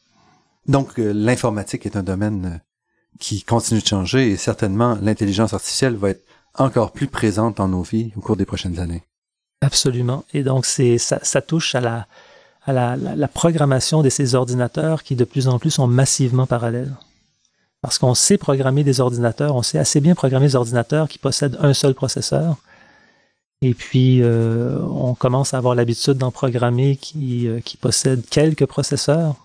[0.67, 2.61] Donc, l'informatique est un domaine
[3.19, 6.23] qui continue de changer et certainement l'intelligence artificielle va être
[6.55, 9.03] encore plus présente dans nos vies au cours des prochaines années.
[9.61, 10.23] Absolument.
[10.33, 12.07] Et donc, c'est ça, ça touche à la,
[12.65, 16.93] à la, la, programmation de ces ordinateurs qui de plus en plus sont massivement parallèles.
[17.81, 21.57] Parce qu'on sait programmer des ordinateurs, on sait assez bien programmer des ordinateurs qui possèdent
[21.61, 22.57] un seul processeur.
[23.61, 28.65] Et puis, euh, on commence à avoir l'habitude d'en programmer qui, euh, qui possèdent quelques
[28.65, 29.35] processeurs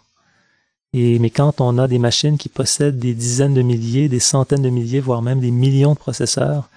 [0.94, 4.62] et, mais quand on a des machines qui possèdent des dizaines de milliers, des centaines
[4.62, 6.68] de milliers, voire même des millions de processeurs,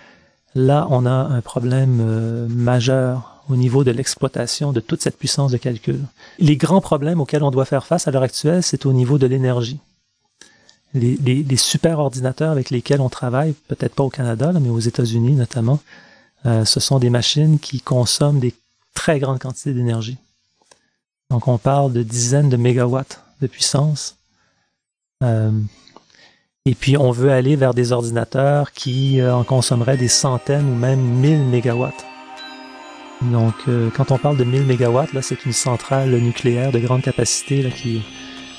[0.54, 5.52] là, on a un problème euh, majeur au niveau de l'exploitation de toute cette puissance
[5.52, 6.00] de calcul.
[6.40, 9.28] Les grands problèmes auxquels on doit faire face à l'heure actuelle, c'est au niveau de
[9.28, 9.80] l'énergie.
[10.94, 14.70] Les, les, les, super ordinateurs avec lesquels on travaille, peut-être pas au Canada, là, mais
[14.70, 15.82] aux États-Unis notamment,
[16.46, 18.54] euh, ce sont des machines qui consomment des
[18.94, 20.18] très grandes quantités d'énergie.
[21.30, 24.18] Donc on parle de dizaines de mégawatts de puissance.
[25.24, 25.52] Euh,
[26.68, 30.76] et puis, on veut aller vers des ordinateurs qui euh, en consommeraient des centaines ou
[30.76, 32.06] même 1000 mégawatts.
[33.22, 33.54] Donc,
[33.96, 38.04] quand on parle de 1000 mégawatts, là, c'est une centrale nucléaire de grande capacité qui,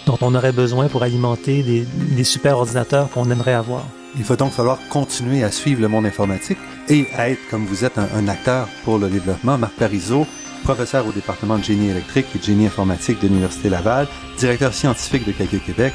[0.07, 3.85] dont on aurait besoin pour alimenter des, des super ordinateurs qu'on aimerait avoir.
[4.17, 7.85] Il va donc falloir continuer à suivre le monde informatique et à être, comme vous
[7.85, 9.59] êtes, un, un acteur pour le développement.
[9.59, 10.27] Marc Parizeau,
[10.65, 15.27] professeur au département de génie électrique et de génie informatique de l'Université Laval, directeur scientifique
[15.27, 15.93] de Calcul Québec.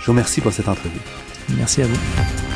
[0.00, 1.00] Je vous remercie pour cette entrevue.
[1.56, 2.55] Merci à vous.